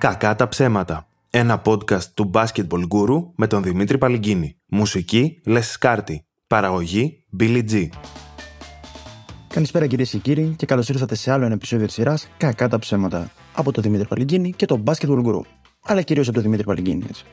Κακά 0.00 0.34
τα 0.34 0.48
ψέματα. 0.48 1.08
Ένα 1.30 1.62
podcast 1.64 2.04
του 2.14 2.30
Basketball 2.34 2.82
Guru 2.88 3.24
με 3.34 3.46
τον 3.46 3.62
Δημήτρη 3.62 3.98
Παλυγκίνη. 3.98 4.56
Μουσική 4.66 5.40
Les 5.46 5.60
Σκάρτη. 5.62 6.24
Παραγωγή 6.46 7.24
Billy 7.40 7.62
G. 7.70 7.88
Καλησπέρα 9.48 9.86
κυρίες 9.86 10.10
και 10.10 10.18
κύριοι 10.18 10.54
και 10.56 10.66
καλώς 10.66 10.88
ήρθατε 10.88 11.14
σε 11.14 11.32
άλλο 11.32 11.44
ένα 11.44 11.54
επεισόδιο 11.54 11.86
της 11.86 11.94
σειράς 11.94 12.28
Κακά 12.36 12.68
τα 12.68 12.78
ψέματα 12.78 13.30
από 13.54 13.72
τον 13.72 13.82
Δημήτρη 13.82 14.06
Παλυγκίνη 14.06 14.52
και 14.52 14.66
τον 14.66 14.82
Basketball 14.86 15.24
Guru. 15.24 15.40
Αλλά 15.84 16.02
κυρίως 16.02 16.26
από 16.26 16.34
τον 16.34 16.44
Δημήτρη 16.44 16.64
Παλυγκίνη, 16.64 17.04
έτσι. 17.08 17.24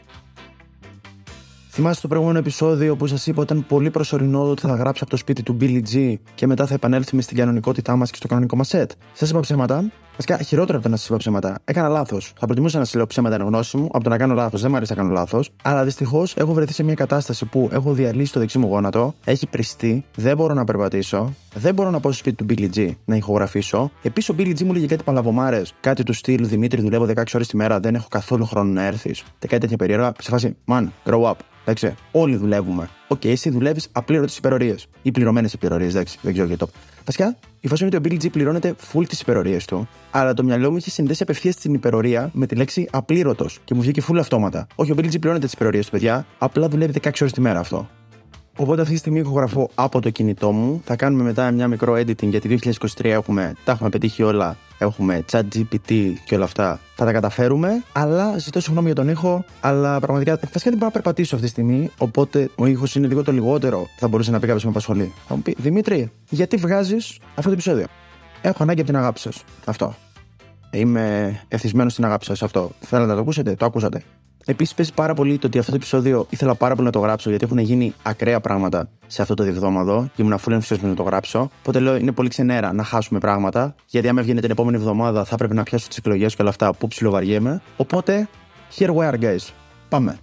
Θυμάστε 1.69 2.01
το 2.01 2.07
προηγούμενο 2.07 2.39
επεισόδιο 2.39 2.95
που 2.95 3.07
σας 3.07 3.27
είπα 3.27 3.41
ότι 3.41 3.53
ήταν 3.53 3.65
πολύ 3.67 3.91
προσωρινό 3.91 4.49
ότι 4.49 4.61
θα 4.61 4.75
γράψω 4.75 5.03
από 5.03 5.11
το 5.11 5.17
σπίτι 5.17 5.43
του 5.43 5.57
Billy 5.61 5.81
G 5.93 6.15
και 6.35 6.47
μετά 6.47 6.65
θα 6.65 6.73
επανέλθουμε 6.73 7.21
στην 7.21 7.37
κανονικότητά 7.37 7.95
μας 7.95 8.09
και 8.09 8.15
στο 8.15 8.27
κανονικό 8.27 8.55
μας 8.55 8.69
set. 8.75 8.87
Σας 9.13 9.29
είπα 9.29 9.39
ψέματα. 9.39 9.91
Βασικά, 10.19 10.37
χειρότερα 10.43 10.77
από 10.77 10.85
το 10.85 10.91
να 10.91 10.97
σας 10.97 11.07
είπα 11.07 11.17
ψέματα. 11.17 11.59
Έκανα 11.65 11.87
λάθος. 11.87 12.33
Θα 12.37 12.45
προτιμούσα 12.45 12.77
να 12.77 12.85
σας 12.85 12.93
λέω 12.93 13.07
ψέματα 13.07 13.35
εν 13.35 13.41
γνώση 13.41 13.77
μου 13.77 13.89
από 13.91 14.03
το 14.03 14.09
να 14.09 14.17
κάνω 14.17 14.33
λάθος. 14.33 14.61
Δεν 14.61 14.69
μου 14.69 14.75
αρέσει 14.75 14.93
να 14.95 15.01
κάνω 15.01 15.13
λάθος. 15.13 15.49
Αλλά 15.63 15.83
δυστυχώς 15.83 16.35
έχω 16.35 16.53
βρεθεί 16.53 16.73
σε 16.73 16.83
μια 16.83 16.93
κατάσταση 16.93 17.45
που 17.45 17.69
έχω 17.71 17.93
διαλύσει 17.93 18.33
το 18.33 18.39
δεξί 18.39 18.57
μου 18.57 18.67
γόνατο, 18.67 19.13
έχει 19.23 19.47
πρηστεί, 19.47 20.05
δεν 20.15 20.35
μπορώ 20.35 20.53
να 20.53 20.63
περπατήσω, 20.63 21.33
δεν 21.53 21.73
μπορώ 21.73 21.89
να 21.89 21.99
πάω 21.99 22.11
στο 22.11 22.21
σπίτι 22.23 22.45
του 22.45 22.45
Billy 22.49 22.77
G 22.77 22.89
να 23.05 23.15
ηχογραφήσω. 23.15 23.91
Επίσης, 24.01 24.31
ο 24.31 24.35
Billy 24.37 24.51
G 24.51 24.63
μου 24.63 24.73
'λεγε 24.73 24.85
κάτι 24.85 25.03
παλαβομάρες, 25.03 25.73
κάτι 25.79 26.03
του 26.03 26.13
στυλ 26.13 26.47
Δημήτρη, 26.47 26.81
δουλεύω 26.81 27.05
16 27.05 27.23
ώρες 27.33 27.47
τη 27.47 27.55
μέρα, 27.55 27.79
δεν 27.79 27.95
έχω 27.95 28.07
καθόλου 28.09 28.45
χρόνο 28.45 28.71
να 28.71 28.83
έρθεις. 28.83 29.23
Και 29.39 29.47
κάτι 29.47 29.61
τέτοια 29.61 29.77
περίεργα. 29.77 30.11
Σε 30.19 30.29
φάση, 30.29 30.55
man, 30.67 30.87
grow 31.05 31.21
up. 31.21 31.35
Εντάξει, 31.61 31.95
όλοι 32.11 32.35
δουλεύουμε. 32.35 32.89
Ok, 33.07 33.19
okay, 33.19 33.27
εσύ 33.27 33.49
δουλεύεις 33.49 33.89
απλήρωτες 33.91 34.37
υπερορίες. 34.37 34.87
Ή 35.01 35.11
πληρωμένες 35.11 35.53
υπερορίες, 35.53 35.93
εντάξει, 35.93 36.19
δεν 36.21 36.33
ξέρω 36.33 36.47
γιατί 36.47 36.65
το. 36.65 36.69
Βασικά, 37.05 37.37
η 37.59 37.67
φάση 37.67 37.85
είναι 37.85 37.95
ότι 37.95 38.07
ο 38.07 38.11
Billy 38.11 38.23
G 38.23 38.31
πληρώνεται 38.31 38.75
full 38.93 39.07
τις 39.07 39.21
υπερορίες 39.21 39.65
του, 39.65 39.87
αλλά 40.11 40.33
το 40.33 40.43
μυαλό 40.43 40.71
μου 40.71 40.77
είχε 40.77 40.89
συνδέσει 40.89 41.23
απευθείας 41.23 41.55
την 41.55 41.73
υπερορία 41.73 42.29
με 42.33 42.45
τη 42.45 42.55
λέξη 42.55 42.87
απλήρωτος 42.91 43.59
και 43.63 43.73
μου 43.73 43.81
βγήκε 43.81 44.01
full 44.09 44.17
αυτόματα. 44.17 44.67
Όχι, 44.75 44.91
ο 44.91 44.95
Billy 44.97 45.05
G 45.05 45.19
πληρώνεται 45.19 45.45
τις 45.45 45.53
υπερορίες 45.53 45.85
του, 45.85 45.91
παιδιά, 45.91 46.25
απλά 46.37 46.67
δουλεύει 46.67 46.93
16 47.01 47.11
ώρες 47.21 47.33
τη 47.33 47.41
μέρα 47.41 47.59
αυτό. 47.59 47.89
Οπότε 48.57 48.81
αυτή 48.81 48.93
τη 48.93 48.99
στιγμή 48.99 49.19
ηχογραφώ 49.19 49.69
από 49.75 50.01
το 50.01 50.09
κινητό 50.09 50.51
μου. 50.51 50.81
Θα 50.85 50.95
κάνουμε 50.95 51.23
μετά 51.23 51.51
μια 51.51 51.67
μικρό 51.67 51.93
editing 51.93 52.27
γιατί 52.27 52.59
2023 52.63 53.03
έχουμε, 53.03 53.53
τα 53.63 53.71
έχουμε 53.71 53.89
πετύχει 53.89 54.23
όλα. 54.23 54.57
Έχουμε 54.77 55.23
chat 55.31 55.41
GPT 55.55 56.13
και 56.25 56.35
όλα 56.35 56.43
αυτά. 56.43 56.79
Θα 56.95 57.05
τα 57.05 57.11
καταφέρουμε. 57.11 57.83
Αλλά 57.91 58.37
ζητώ 58.37 58.59
συγγνώμη 58.59 58.85
για 58.85 58.95
τον 58.95 59.09
ήχο. 59.09 59.45
Αλλά 59.59 59.99
πραγματικά 59.99 60.37
φασικά 60.37 60.69
δεν 60.69 60.73
μπορώ 60.73 60.85
να 60.85 60.91
περπατήσω 60.91 61.35
αυτή 61.35 61.47
τη 61.47 61.51
στιγμή. 61.53 61.89
Οπότε 61.97 62.49
ο 62.55 62.65
ήχος 62.65 62.95
είναι 62.95 63.07
λίγο 63.07 63.23
το 63.23 63.31
λιγότερο. 63.31 63.87
Θα 63.97 64.07
μπορούσε 64.07 64.31
να 64.31 64.39
πει 64.39 64.45
κάποιος 64.45 64.63
με 64.63 64.69
απασχολεί. 64.69 65.13
Θα 65.27 65.35
μου 65.35 65.41
πει 65.41 65.55
Δημήτρη, 65.57 66.11
γιατί 66.29 66.57
βγάζεις 66.57 67.19
αυτό 67.29 67.41
το 67.41 67.51
επεισόδιο; 67.51 67.85
Έχω 68.41 68.63
ανάγκη 68.63 68.79
από 68.79 68.89
την 68.89 68.99
αγάπη 68.99 69.19
σας. 69.19 69.43
Αυτό. 69.65 69.95
Είμαι 70.71 71.39
εθισμένο 71.47 71.89
στην 71.89 72.05
αγάπη 72.05 72.25
σας. 72.25 72.43
Αυτό. 72.43 72.71
Θέλετε 72.79 73.07
να 73.07 73.15
το 73.15 73.21
ακούσετε, 73.21 73.55
το 73.55 73.65
ακούσατε. 73.65 74.03
Επίσης, 74.49 74.73
παίζει 74.73 74.93
πάρα 74.93 75.13
πολύ 75.13 75.37
το 75.37 75.47
ότι 75.47 75.57
αυτό 75.57 75.71
το 75.71 75.77
επεισόδιο 75.77 76.25
ήθελα 76.29 76.55
πάρα 76.55 76.73
πολύ 76.73 76.85
να 76.85 76.91
το 76.91 76.99
γράψω 76.99 77.29
γιατί 77.29 77.45
έχουν 77.45 77.57
γίνει 77.57 77.93
ακραία 78.03 78.39
πράγματα 78.39 78.89
σε 79.07 79.21
αυτό 79.21 79.33
το 79.33 79.43
διεβδόμαδο 79.43 80.09
και 80.15 80.21
ήμουν 80.21 80.33
αφού 80.33 80.51
ενθουσιασμένος 80.51 80.97
να 80.97 81.03
το 81.03 81.09
γράψω. 81.09 81.49
Οπότε 81.59 81.79
λέω 81.79 81.95
είναι 81.95 82.11
πολύ 82.11 82.29
ξενέρα 82.29 82.73
να 82.73 82.83
χάσουμε 82.83 83.19
πράγματα. 83.19 83.75
Γιατί 83.85 84.07
άμα 84.07 84.19
έβγαινε 84.19 84.41
την 84.41 84.51
επόμενη 84.51 84.77
εβδομάδα 84.77 85.25
θα 85.25 85.35
πρέπει 85.35 85.53
να 85.53 85.63
πιάσω 85.63 85.87
τις 85.87 85.97
εκλογές 85.97 86.35
και 86.35 86.41
όλα 86.41 86.49
αυτά 86.49 86.73
που 86.73 86.87
ψιλοβαριέμαι. 86.87 87.61
Οπότε, 87.77 88.27
here 88.77 88.95
we 88.95 89.11
are, 89.11 89.19
guys. 89.19 89.49
Πάμε. 89.89 90.17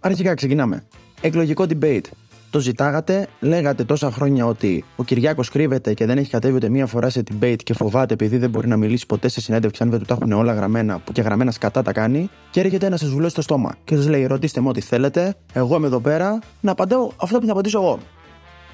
Αρχικά 0.00 0.34
ξεκινάμε. 0.34 0.84
Εκλογικό 1.20 1.64
debate. 1.68 2.04
Το 2.52 2.60
ζητάγατε, 2.60 3.28
λέγατε 3.40 3.84
τόσα 3.84 4.10
χρόνια 4.10 4.46
ότι 4.46 4.84
ο 4.96 5.04
Κυριάκος 5.04 5.48
κρύβεται 5.48 5.94
και 5.94 6.06
δεν 6.06 6.18
έχει 6.18 6.30
κατέβει 6.30 6.54
ούτε 6.54 6.68
μία 6.68 6.86
φορά 6.86 7.10
σε 7.10 7.22
debate 7.30 7.62
και 7.64 7.74
φοβάται 7.74 8.14
επειδή 8.14 8.36
δεν 8.36 8.50
μπορεί 8.50 8.68
να 8.68 8.76
μιλήσει 8.76 9.06
ποτέ 9.06 9.28
σε 9.28 9.40
συνέντευξη 9.40 9.82
αν 9.82 9.90
δεν 9.90 9.98
του 9.98 10.04
τα 10.04 10.14
έχουν 10.14 10.32
όλα 10.32 10.52
γραμμένα, 10.52 10.98
που 10.98 11.12
και 11.12 11.22
γραμμένα 11.22 11.50
σκατά 11.50 11.82
τα 11.82 11.92
κάνει, 11.92 12.30
και 12.50 12.60
έρχεται 12.60 12.88
να 12.88 12.96
σα 12.96 13.06
βουλώσει 13.06 13.34
το 13.34 13.42
στόμα 13.42 13.74
και 13.84 13.96
σας 13.96 14.08
λέει: 14.08 14.26
Ρωτήστε 14.26 14.60
με 14.60 14.68
ό,τι 14.68 14.80
θέλετε, 14.80 15.34
εγώ 15.52 15.76
είμαι 15.76 15.86
εδώ 15.86 16.00
πέρα 16.00 16.38
να 16.60 16.70
απαντάω 16.70 17.10
αυτό 17.16 17.38
που 17.38 17.46
θα 17.46 17.52
απαντήσω 17.52 17.80
εγώ 17.82 17.98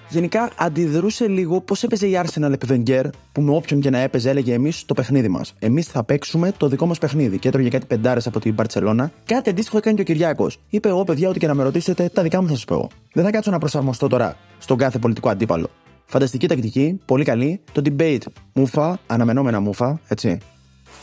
γενικά 0.08 0.50
αντιδρούσε 0.56 1.28
λίγο 1.28 1.60
πώς 1.60 1.82
έπαιζε 1.82 2.06
η 2.06 2.20
Arsenal 2.24 2.52
επί 2.52 2.66
Wenger, 2.70 3.04
που 3.32 3.40
με 3.40 3.50
όποιον 3.50 3.80
και 3.80 3.90
να 3.90 3.98
έπαιζε 3.98 4.30
έλεγε 4.30 4.52
εμείς 4.52 4.84
το 4.84 4.94
παιχνίδι 4.94 5.28
μας. 5.28 5.54
Εμείς 5.58 5.86
θα 5.86 6.04
παίξουμε 6.04 6.52
το 6.56 6.68
δικό 6.68 6.86
μας 6.86 6.98
παιχνίδι. 6.98 7.38
Και 7.38 7.48
έτρωγε 7.48 7.68
κάτι 7.68 7.86
πεντάρες 7.86 8.26
από 8.26 8.40
την 8.40 8.54
Παρσελώνα. 8.54 9.12
Κάτι 9.24 9.50
αντίστοιχο 9.50 9.76
έκανε 9.76 9.94
και 9.94 10.00
ο 10.00 10.04
Κυριάκος. 10.04 10.58
Είπε 10.68 10.88
εγώ, 10.88 11.04
παιδιά, 11.04 11.28
ό,τι 11.28 11.38
και 11.38 11.46
να 11.46 11.54
με 11.54 11.62
ρωτήσετε, 11.62 12.10
τα 12.12 12.22
δικά 12.22 12.40
μου 12.42 12.48
θα 12.48 12.54
σας 12.54 12.64
πω. 12.64 12.88
Δεν 13.12 13.24
θα 13.24 13.30
κάτσω 13.30 13.50
να 13.50 13.58
προσαρμοστώ 13.58 14.08
τώρα 14.08 14.36
στον 14.58 14.76
κάθε 14.76 14.98
πολιτικό 14.98 15.28
αντίπαλο. 15.28 15.70
Φανταστική 16.04 16.48
τακτική, 16.48 17.00
πολύ 17.04 17.24
καλή. 17.24 17.60
Το 17.72 17.82
debate, 17.84 18.22
μουφα, 18.52 18.98
αναμενόμενα 19.06 19.60
μουφα, 19.60 20.00
έτσι. 20.08 20.38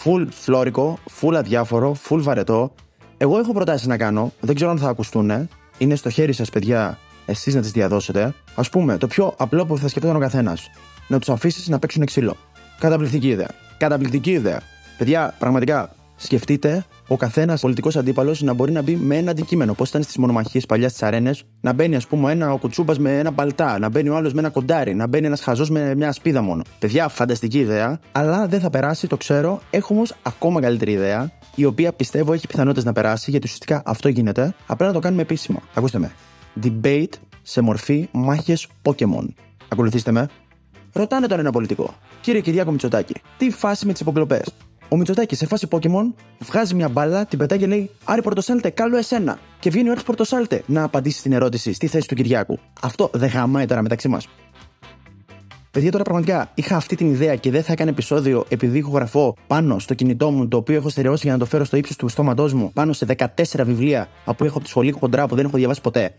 Full 0.04 0.28
φλόρικο, 0.30 1.00
full 1.22 1.34
αδιάφορο, 1.36 1.96
full 2.10 2.20
βαρετό. 2.22 2.74
Εγώ 3.18 3.38
έχω 3.38 3.54
προτάσεις 3.54 3.88
να 3.88 3.98
κάνω, 3.98 4.32
δεν 4.40 4.56
ξέρω 4.56 4.72
αν 4.72 4.78
θα 4.78 4.90
ακουστούν. 4.90 5.50
Είναι 5.78 5.96
στο 5.96 6.10
χέρι 6.10 6.34
σας, 6.34 6.50
παιδιά, 6.50 6.98
εσείς 7.26 7.56
να 7.56 7.62
τις 7.62 7.72
διαδώσετε. 7.72 8.34
Α 8.56 8.62
πούμε, 8.62 8.98
το 8.98 9.08
πιο 9.08 9.34
απλό 9.38 9.66
που 9.66 9.78
θα 9.78 9.88
σκεφτόταν 9.88 10.16
ο 10.16 10.20
καθένας. 10.20 10.70
Να 11.08 11.20
τους 11.20 11.30
αφήσεις 11.30 11.68
να 11.68 11.80
παίξουν 11.80 12.06
ξύλο. 12.06 12.36
Καταπληκτική 12.80 13.28
ιδέα. 13.28 13.50
Καταπληκτική 13.78 14.32
ιδέα. 14.32 14.62
Παιδιά, 14.98 15.36
πραγματικά, 15.40 15.96
σκεφτείτε 16.16 16.86
ο 17.08 17.18
καθένας 17.18 17.62
πολιτικός 17.62 17.96
αντίπαλος 17.96 18.42
να 18.42 18.54
μπορεί 18.54 18.72
να 18.72 18.82
μπει 18.82 18.96
με 18.96 19.18
ένα 19.18 19.32
αντικείμενο. 19.32 19.74
Πώς 19.74 19.90
ήταν 19.90 20.04
στις 20.04 20.18
μονομαχίες 20.18 20.66
παλιάς 20.66 20.92
στι 20.92 21.06
αρένες, 21.06 21.44
να 21.62 21.74
μπαίνει, 21.74 21.96
ας 21.96 22.08
πούμε, 22.08 22.32
ένα 22.32 22.54
ο 22.54 22.58
κουτσούμπας 22.58 23.00
με 23.00 23.20
ένα 23.20 23.32
παλτά, 23.32 23.80
να 23.80 23.90
μπαίνει 23.90 24.10
ο 24.10 24.16
άλλος 24.16 24.34
με 24.34 24.40
ένα 24.40 24.50
κοντάρι, 24.50 24.96
να 24.96 25.08
μπαίνει 25.08 25.26
ένας 25.26 25.42
χαζός 25.42 25.70
με 25.70 25.96
μια 25.96 26.12
σπίδα 26.12 26.42
μόνο. 26.42 26.64
Παιδιά, 26.80 27.08
φανταστική 27.08 27.60
ιδέα, 27.60 28.00
αλλά 28.12 28.48
δεν 28.48 28.60
θα 28.60 28.70
περάσει, 28.70 29.08
το 29.08 29.18
ξέρω. 29.18 29.62
Έχω 29.70 29.94
όμως 29.94 30.16
ακόμα 30.24 30.62
καλύτερη 30.62 30.92
ιδέα, 30.92 31.32
η 31.56 31.66
οποία 31.66 31.94
πιστεύω 31.94 32.34
έχει 32.34 32.48
πιθανότητες 32.48 32.84
να 32.84 32.94
περάσει, 32.94 33.32
γιατί 33.32 33.46
ουσιαστικά 33.46 33.82
αυτό 33.86 34.10
γίνεται. 34.10 34.56
Απλά 34.68 34.88
να 34.88 34.94
το 34.94 35.00
κάνουμε 35.00 35.22
επίσημα. 35.22 35.60
Ακούστε 35.74 36.00
με 36.00 36.12
debate 36.64 37.14
σε 37.45 37.61
μορφή 37.61 38.07
μάχες 38.11 38.67
Pokémon. 38.81 39.25
Ακολουθήστε 39.67 40.11
με. 40.11 40.29
Ρωτάνε 40.94 41.28
τον 41.28 41.39
ένα 41.39 41.51
πολιτικό. 41.51 41.94
Κύριε 42.22 42.41
Κυριάκο 42.41 42.72
Μητσοτάκη, 42.72 43.13
τι 43.38 43.51
φάση 43.51 43.85
με 43.85 43.91
τις 43.91 44.01
υποκλοπές; 44.01 44.53
Ο 44.89 44.97
Μητσοτάκης 44.97 45.38
σε 45.38 45.45
φάση 45.45 45.67
Pokémon 45.72 46.13
βγάζει 46.39 46.75
μια 46.75 46.89
μπάλα, 46.89 47.25
την 47.25 47.38
πετάει 47.38 47.59
και 47.59 47.67
λέει 47.67 47.89
Άρη 48.03 48.22
Πορτοσάλτε, 48.22 48.69
καλό 48.69 48.97
εσένα. 48.97 49.39
Και 49.59 49.69
βγαίνει 49.69 49.89
ο 49.89 49.91
Άρης 49.91 50.03
Πορτοσάλτε 50.03 50.63
να 50.66 50.83
απαντήσει 50.83 51.19
στην 51.19 51.31
ερώτηση 51.31 51.73
στη 51.73 51.88
θέση 51.88 52.07
του 52.07 52.16
Κυριάκου. 52.16 52.59
Αυτό 52.81 53.09
δεν 53.13 53.29
γαμάει 53.29 53.66
τώρα 53.66 53.81
μεταξύ 53.81 54.07
μας. 54.07 54.27
Παιδιά, 55.72 55.91
τώρα 55.91 56.03
πραγματικά 56.03 56.51
είχα 56.53 56.75
αυτή 56.75 56.95
την 56.95 57.09
ιδέα 57.09 57.35
και 57.35 57.51
δεν 57.51 57.63
θα 57.63 57.72
έκανε 57.72 57.89
επεισόδιο 57.89 58.45
επειδή 58.50 58.77
ηχογραφώ 58.77 59.35
πάνω 59.47 59.79
στο 59.79 59.94
κινητό 59.94 60.31
μου, 60.31 60.47
το 60.47 60.57
οποίο 60.57 60.75
έχω 60.75 60.89
στερεώσει 60.89 61.22
για 61.23 61.31
να 61.31 61.39
το 61.39 61.45
φέρω 61.45 61.63
στο 61.63 61.77
ύψος 61.77 61.95
του 61.95 62.07
στόματός 62.07 62.53
μου, 62.53 62.72
πάνω 62.73 62.94
σε 62.94 63.06
14 63.17 63.25
βιβλία 63.66 64.07
από 64.25 64.38
που 64.38 64.44
έχω 64.44 64.56
από 64.56 64.63
τη 64.63 64.69
σχολή 64.69 64.91
χοντρά 64.91 65.27
που 65.27 65.35
δεν 65.35 65.45
έχω 65.45 65.57
διαβάσει 65.57 65.81
ποτέ. 65.81 66.16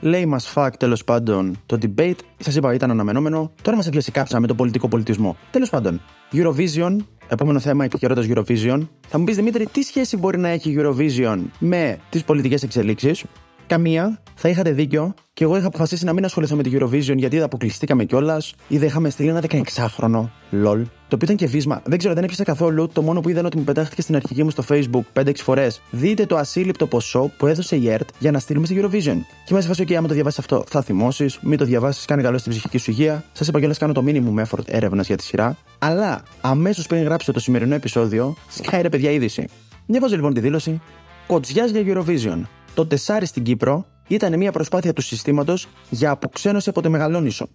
Λέει 0.00 0.26
μας 0.26 0.52
fuck 0.54 0.70
τέλος 0.78 1.04
πάντων 1.04 1.56
το 1.66 1.78
debate. 1.82 2.18
Σας 2.38 2.56
είπα 2.56 2.74
ήταν 2.74 2.90
αναμενόμενο. 2.90 3.52
Τώρα 3.62 3.76
μας 3.76 3.86
έπιασε 3.86 4.10
κάψα 4.10 4.40
με 4.40 4.46
το 4.46 4.54
πολιτικό 4.54 4.88
πολιτισμό. 4.88 5.36
Τέλος 5.50 5.70
πάντων, 5.70 6.00
Eurovision, 6.32 6.96
επόμενο 7.28 7.58
θέμα 7.60 7.84
επικαιρότητα 7.84 8.26
Eurovision. 8.34 8.88
Θα 9.08 9.18
μου 9.18 9.24
πεις 9.24 9.36
Δημήτρη, 9.36 9.66
τι 9.66 9.82
σχέση 9.82 10.16
μπορεί 10.16 10.38
να 10.38 10.48
έχει 10.48 10.74
Eurovision 10.78 11.38
με 11.58 11.98
τις 12.10 12.24
πολιτικές 12.24 12.62
εξελίξεις; 12.62 13.24
Καμία, 13.66 14.20
θα 14.34 14.48
είχατε 14.48 14.70
δίκιο 14.70 15.14
και 15.32 15.44
εγώ 15.44 15.56
είχα 15.56 15.66
αποφασίσει 15.66 16.04
να 16.04 16.12
μην 16.12 16.24
ασχοληθώ 16.24 16.56
με 16.56 16.62
τη 16.62 16.70
Eurovision 16.72 17.16
γιατί 17.16 17.36
δεν 17.36 17.42
αποκλειστήκαμε 17.42 18.04
κιόλας 18.04 18.54
ή 18.68 18.78
δεν 18.78 18.88
είχαμε 18.88 19.10
στείλει 19.10 19.28
ένα 19.28 19.42
16χρονο. 19.48 20.30
LOL. 20.64 20.82
Το 21.08 21.20
οποίο 21.20 21.34
ήταν 21.34 21.36
και 21.36 21.46
βίσμα. 21.46 21.82
Δεν 21.84 21.98
ξέρω, 21.98 22.14
δεν 22.14 22.24
έπιασα 22.24 22.44
καθόλου. 22.44 22.88
Το 22.92 23.02
μόνο 23.02 23.20
που 23.20 23.28
είδα 23.28 23.42
ότι 23.44 23.56
μου 23.56 23.64
πετάχτηκε 23.64 24.02
στην 24.02 24.16
αρχική 24.16 24.42
μου 24.42 24.50
στο 24.50 24.64
Facebook 24.68 25.22
5-6 25.22 25.32
φορές. 25.34 25.82
Δείτε 25.90 26.26
το 26.26 26.36
ασύλληπτο 26.36 26.86
ποσό 26.86 27.30
που 27.36 27.46
έδωσε 27.46 27.76
η 27.76 27.90
ΕΡΤ 27.90 28.08
για 28.18 28.30
να 28.30 28.38
στείλουμε 28.38 28.66
στη 28.66 28.80
Eurovision. 28.82 29.16
Και 29.44 29.54
μέσα 29.54 29.74
σε 29.74 29.84
και 29.84 29.96
άμα 29.96 30.08
το 30.08 30.14
διαβάσεις 30.14 30.38
αυτό, 30.38 30.64
θα 30.68 30.82
θυμώσεις, 30.82 31.38
μην 31.42 31.58
το 31.58 31.64
διαβάσεις, 31.64 32.04
κάνει 32.04 32.22
καλό 32.22 32.38
στην 32.38 32.52
ψυχική 32.52 32.78
σου 32.78 32.90
υγεία. 32.90 33.24
Σας 33.32 33.48
είπα 33.48 33.58
κιόλας 33.58 33.78
κάνω 33.78 33.92
το 33.92 34.04
minimum 34.06 34.44
effort 34.44 34.64
έρευνας 34.66 35.06
για 35.06 35.16
τη 35.16 35.22
σειρά. 35.22 35.56
Αλλά 35.78 36.22
αμέσως 36.40 36.86
πριν 36.86 37.02
γράψω 37.02 37.32
το 37.32 37.40
σημερινό 37.40 37.74
επεισόδιο, 37.74 38.36
σκάει 38.48 38.82
ρε 38.82 38.88
παιδιά 38.88 39.10
είδηση. 39.10 39.48
Διαβάζω 39.86 40.14
λοιπόν 40.14 40.34
τη 40.34 40.40
δήλωση. 40.40 40.80
Κοτζιάς 41.26 41.70
για 41.70 41.82
Eurovision. 41.86 42.42
Το 42.74 42.86
τεσάρι 42.86 43.26
στην 43.26 43.42
Κύπρο 43.42 43.86
ήταν 44.08 44.36
μια 44.36 44.52
προσπάθεια 44.52 44.92
του 44.92 45.02
συστήματος 45.02 45.68
για 45.90 46.10
αποξένωση 46.10 46.68
από 46.68 46.82
το 46.82 46.90
Μεγαλόνισο. 46.90 47.48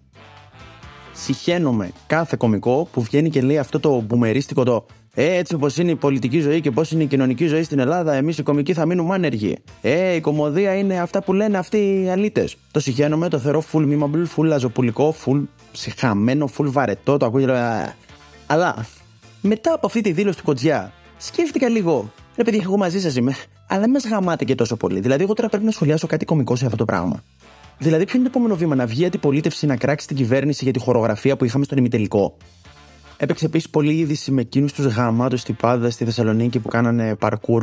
Συχαίνομαι 1.12 1.90
κάθε 2.06 2.36
κομικό 2.38 2.88
που 2.92 3.02
βγαίνει 3.02 3.30
και 3.30 3.42
λέει 3.42 3.58
αυτό 3.58 3.80
το 3.80 4.00
μπουμερίστικο 4.00 4.64
το 4.64 4.86
ε, 5.14 5.36
έτσι 5.36 5.54
όπως 5.54 5.76
είναι 5.76 5.90
η 5.90 5.96
πολιτική 5.96 6.40
ζωή 6.40 6.60
και 6.60 6.70
πώς 6.70 6.90
είναι 6.90 7.02
η 7.02 7.06
κοινωνική 7.06 7.46
ζωή 7.46 7.62
στην 7.62 7.78
Ελλάδα, 7.78 8.12
εμείς 8.12 8.38
οι 8.38 8.42
κομικοί 8.42 8.72
θα 8.72 8.86
μείνουμε 8.86 9.14
άνεργοι. 9.14 9.56
Ε, 9.80 10.14
η 10.14 10.20
κομμωδία 10.20 10.74
είναι 10.74 11.00
αυτά 11.00 11.22
που 11.22 11.32
λένε 11.32 11.58
αυτοί 11.58 12.02
οι 12.04 12.10
αλήτες. 12.10 12.56
Το 12.70 12.80
συχαίνομαι, 12.80 13.28
το 13.28 13.38
θεωρώ 13.38 13.64
full 13.72 13.88
memeable, 13.88 14.24
full 14.36 14.44
λαζοπουλικό, 14.44 15.14
full 15.24 15.42
ψυχωμένο, 15.72 16.50
full 16.56 16.66
βαρετό, 16.66 17.16
το 17.16 17.26
ακούγεται. 17.26 17.94
Αλλά 18.46 18.86
μετά 19.40 19.72
από 19.72 19.86
αυτή 19.86 20.00
τη 20.00 20.12
δήλωση 20.12 20.38
του 20.38 20.44
Κοτζιά, 20.44 20.92
σκέφτηκα 21.16 21.68
λίγο. 21.68 22.12
Ρε 22.36 22.44
παιδιά, 22.44 22.60
εγώ 22.64 22.76
μαζί 22.76 23.00
σας 23.00 23.16
είμαι 23.16 23.36
αλλά 23.70 23.80
δεν 23.80 23.90
μας 23.90 24.06
γαμάτε 24.06 24.44
και 24.44 24.54
τόσο 24.54 24.76
πολύ. 24.76 25.00
Δηλαδή, 25.00 25.22
εγώ 25.22 25.34
τώρα 25.34 25.48
πρέπει 25.48 25.64
να 25.64 25.70
σχολιάσω 25.70 26.06
κάτι 26.06 26.24
κωμικό 26.24 26.56
σε 26.56 26.64
αυτό 26.64 26.76
το 26.76 26.84
πράγμα. 26.84 27.22
Δηλαδή, 27.78 28.04
ποιο 28.04 28.18
είναι 28.18 28.28
το 28.28 28.32
επόμενο 28.34 28.56
βήμα, 28.56 28.74
να 28.74 28.86
βγει 28.86 29.04
αντιπολίτευση 29.04 29.66
να 29.66 29.76
κράξει 29.76 30.06
την 30.06 30.16
κυβέρνηση 30.16 30.64
για 30.64 30.72
τη 30.72 30.78
χορογραφία 30.78 31.36
που 31.36 31.44
είχαμε 31.44 31.64
στον 31.64 31.78
ημιτελικό; 31.78 32.36
Έπαιξε 33.16 33.44
επίσης 33.44 33.70
πολλή 33.70 33.92
είδηση 33.92 34.30
με 34.30 34.40
εκείνους 34.40 34.72
τους 34.72 34.86
γαμάτους 34.86 35.42
τυπάδες 35.42 35.90
στη 35.90 36.04
Θεσσαλονίκη 36.04 36.58
που 36.58 36.68
κάνανε 36.68 37.16
parkour. 37.20 37.62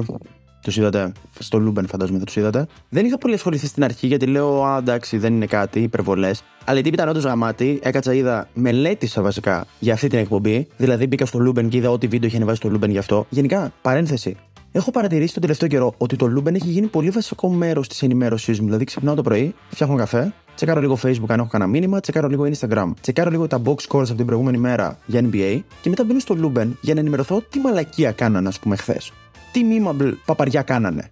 Τους 0.61 0.77
είδατε; 0.77 1.11
Στο 1.39 1.59
Λούμπεν, 1.59 1.87
φαντάζομαι 1.87 2.17
δεν 2.17 2.25
τους 2.25 2.35
είδατε; 2.35 2.67
Δεν 2.89 3.05
είχα 3.05 3.17
πολύ 3.17 3.33
ασχοληθεί 3.33 3.67
στην 3.67 3.83
αρχή 3.83 4.07
γιατί 4.07 4.25
λέω, 4.25 4.63
Α, 4.63 4.77
εντάξει, 4.77 5.17
δεν 5.17 5.33
είναι 5.33 5.45
κάτι, 5.45 5.79
υπερβολές. 5.79 6.43
Αλλά 6.65 6.79
οι 6.79 6.81
τύποι 6.81 6.95
ήταν 6.95 7.09
όντως 7.09 7.23
γαμάτοι. 7.23 7.79
Έκατσα, 7.83 8.13
είδα, 8.13 8.47
μελέτησα 8.53 9.21
βασικά 9.21 9.65
για 9.79 9.93
αυτή 9.93 10.07
την 10.07 10.19
εκπομπή. 10.19 10.67
Δηλαδή 10.77 11.07
μπήκα 11.07 11.25
στο 11.25 11.39
Λούμπεν 11.39 11.69
και 11.69 11.77
είδα 11.77 11.89
ό,τι 11.89 12.07
βίντεο 12.07 12.27
είχε 12.27 12.37
ανεβάσει 12.37 12.57
στο 12.57 12.69
Λούμπεν 12.69 12.89
γι' 12.89 12.97
αυτό. 12.97 13.25
Γενικά, 13.29 13.73
παρένθεση. 13.81 14.37
Έχω 14.77 14.91
παρατηρήσει 14.91 15.33
τον 15.33 15.41
τελευταίο 15.41 15.67
καιρό 15.69 15.93
ότι 15.97 16.15
το 16.15 16.27
Λούμπεν 16.27 16.55
έχει 16.55 16.67
γίνει 16.67 16.87
πολύ 16.87 17.09
βασικό 17.09 17.49
μέρος 17.49 17.87
της 17.87 18.01
ενημέρωσής 18.01 18.59
μου. 18.59 18.65
Δηλαδή, 18.65 18.83
ξυπνάω 18.83 19.15
το 19.15 19.21
πρωί, 19.21 19.55
φτιάχνω 19.69 19.95
καφέ, 19.95 20.33
τσεκάρω 20.55 20.81
λίγο 20.81 20.97
Facebook 21.03 21.27
αν 21.27 21.39
έχω 21.39 21.47
κανένα 21.47 21.69
μήνυμα, 21.69 21.99
τσεκάρω 21.99 22.27
λίγο 22.27 22.49
Instagram, 22.53 22.91
τσεκάρω 23.01 23.29
λίγο 23.29 23.47
τα 23.47 23.61
box 23.65 23.75
scores 23.75 24.07
από 24.07 24.15
την 24.15 24.25
προηγούμενη 24.25 24.57
μέρα 24.57 24.97
για 25.05 25.21
NBA 25.23 25.59
και 25.81 25.89
μετά 25.89 26.03
μπαίνω 26.03 26.19
στο 26.19 26.35
Λούμπεν 26.35 26.77
για 26.81 26.93
να 26.93 26.99
ενημερωθώ 26.99 27.41
τι 27.49 27.59
μαλακία 27.59 28.11
κάνανε, 28.11 28.47
ας 28.47 28.59
πούμε, 28.59 28.75
χθες. 28.75 29.11
Τι 29.51 29.61
memeable 29.69 30.13
παπαριά 30.25 30.61
κάνανε. 30.61 31.11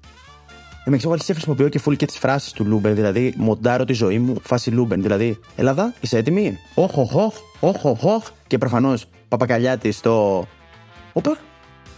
Είμαι 0.88 0.98
ξέρω, 0.98 1.14
αρχίσει 1.14 1.30
να 1.30 1.34
χρησιμοποιώ 1.34 1.70
και 1.70 1.80
full 1.86 1.96
και 1.96 2.06
τις 2.06 2.18
φράσεις 2.18 2.52
του 2.52 2.66
Λούμπεν, 2.66 2.96
δηλαδή 2.96 3.34
μοντάρω 3.38 3.86
τη 3.86 3.94
ζωή 3.94 4.20
μου 4.20 4.36
φάση 4.42 4.72
Λούμπεν. 4.72 5.02
Δηλαδή, 5.02 5.40
Ελλάδα, 5.56 5.94
είσαι 6.02 6.18
έτοιμη; 6.18 6.58
Οχ, 6.76 6.98
οχ, 6.98 7.16
οχ, 7.16 7.36
οχ, 7.86 8.04
οχ, 8.04 8.24
και 8.48 8.58
προφανώς 8.58 9.06
παπακαλιάτη 9.28 9.92
στο. 9.92 10.46
Όπα, 11.14 11.38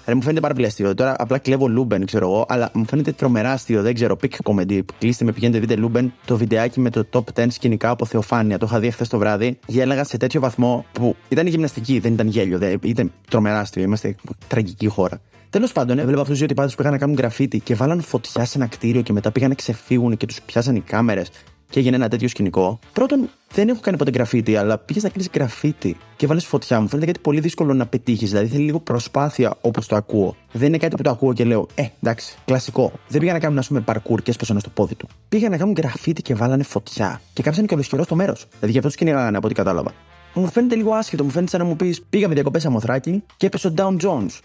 Ρε, 0.08 0.16
μου 0.16 0.22
φαίνεται 0.22 0.40
πάρα 0.40 0.54
πολύ 0.54 0.66
αστείο. 0.66 0.94
Τώρα 0.94 1.16
απλά 1.18 1.38
κλέβω 1.38 1.68
Λούμπεν, 1.68 2.06
ξέρω 2.06 2.28
εγώ, 2.28 2.46
αλλά 2.48 2.70
μου 2.74 2.86
φαίνεται 2.86 3.12
τρομερά 3.12 3.52
αστείο. 3.52 3.82
Δεν 3.82 3.94
ξέρω. 3.94 4.16
Peak 4.16 4.44
comedy. 4.44 4.86
Κλείστε 4.98 5.26
με, 5.26 5.32
πηγαίνετε, 5.32 5.60
δείτε 5.60 5.76
Λούμπεν 5.76 6.14
το 6.26 6.38
βιντεάκι 6.38 6.80
με 6.80 6.90
το 6.90 7.08
top 7.12 7.24
10 7.36 7.46
σκηνικά 7.50 7.90
από 7.90 8.06
Θεοφάνεια. 8.06 8.58
Το 8.58 8.66
είχα 8.70 8.80
δει 8.80 8.92
χθες 8.92 9.06
το 9.10 9.18
βράδυ. 9.18 9.60
Γέλαγα 9.66 10.04
σε 10.04 10.18
τέτοιο 10.18 10.40
βαθμό 10.40 10.86
που 10.92 11.16
ήταν 11.30 11.48
γυμναστική, 11.48 12.00
δεν 12.00 12.14
ήταν 12.14 12.28
γέλιο. 12.28 12.58
Δεν, 12.58 12.80
ήταν 12.84 13.12
τρομερά 13.30 13.60
αστείο. 13.60 13.84
Είμαστε 13.84 14.16
τραγική 14.48 14.88
χώρα. 14.88 15.22
Τέλος 15.50 15.72
πάντων, 15.72 16.00
έβλεπα 16.00 16.22
αυτούς 16.22 16.30
τους 16.30 16.38
δύο 16.38 16.48
τυπάδες 16.48 16.72
που 16.72 16.78
πήγαν 16.78 16.94
να 16.94 17.00
κάνουν 17.00 17.16
γραφίτι 17.16 17.60
και 17.60 17.76
βάλαν 17.76 18.02
φωτιά 18.02 18.46
σε 18.46 18.58
ένα 18.58 18.68
κτίριο 18.68 19.02
και 19.02 19.14
μετά 19.14 19.32
πήγαν 19.32 19.50
να 19.50 19.56
ξεφύγουν 19.56 20.18
και 20.18 20.26
τους 20.26 20.42
πιάσαν 20.42 20.76
οι 20.76 20.80
κάμερες 20.82 21.30
και 21.70 21.80
έγινε 21.80 21.96
ένα 21.96 22.08
τέτοιο 22.08 22.28
σκηνικό. 22.28 22.80
Πρώτον, 22.94 23.30
δεν 23.54 23.70
έχω 23.70 23.80
κάνει 23.80 23.98
ποτέ 23.98 24.12
γραφίτι, 24.12 24.56
αλλά 24.56 24.78
πήγες 24.78 25.04
να 25.04 25.10
κάνεις 25.10 25.26
γραφίτι 25.34 25.98
και 26.16 26.28
βάλεις 26.28 26.42
φωτιά, 26.42 26.82
μου 26.82 26.88
φαίνεται 26.88 27.08
κάτι 27.08 27.20
πολύ 27.20 27.40
δύσκολο 27.40 27.74
να 27.74 27.86
πετύχεις. 27.86 28.30
Δηλαδή 28.30 28.48
θέλει 28.48 28.64
λίγο 28.64 28.80
προσπάθεια 28.80 29.58
όπως 29.62 29.88
το 29.88 29.96
ακούω. 29.96 30.36
Δεν 30.52 30.68
είναι 30.68 30.78
κάτι 30.78 30.96
που 30.96 31.04
το 31.04 31.10
ακούω 31.10 31.34
και 31.34 31.44
λέω, 31.44 31.68
Ε, 31.76 31.86
εντάξει, 32.02 32.38
κλασικό. 32.46 32.92
Δεν 33.08 33.20
πήγαν 33.20 33.34
να 33.34 33.40
κάνουν, 33.40 33.58
ας 33.58 33.68
πούμε, 33.68 33.80
parkour 33.80 34.22
και 34.22 34.30
έσπασαν 34.30 34.60
το 34.60 34.70
πόδι 34.70 34.96
τους. 34.96 35.08
Πήγαν 35.30 35.50
να 35.50 35.58
κάνουν 35.58 35.74
γραφίτι 35.78 36.22
και 36.22 36.36
βάλανε 36.36 36.64
φωτιά. 36.64 37.22
Και 37.34 37.44
κάψανε 37.44 37.68
και 37.68 37.74
ολοσχερώς 37.74 38.04
το 38.04 38.16
μέρος. 38.16 38.48
Δηλαδή 38.54 38.72
γι' 38.72 38.78
αυτό 38.78 38.90
κυνηγάγανε 38.90 39.38
από 39.38 39.46
ό,τι 39.46 39.56
κατάλαβα. 39.56 39.92
Μου 40.34 40.48
φαίνεται 40.48 40.76
λίγο 40.76 40.94
άσχετο, 40.94 41.24
μου 41.24 41.30
φαίνεται 41.30 41.52
σαν 41.52 41.60
να 41.60 41.66
μου 41.66 41.76
πεις 41.76 42.02
Πήγαμε 42.10 42.34
διακοπές 42.34 42.62
σε 42.62 42.70
Μοθράκι 42.70 43.24
και 43.38 43.46
έπεσε 43.46 43.68
ο 43.68 43.74
Down 43.78 43.98
Jones. 44.02 44.40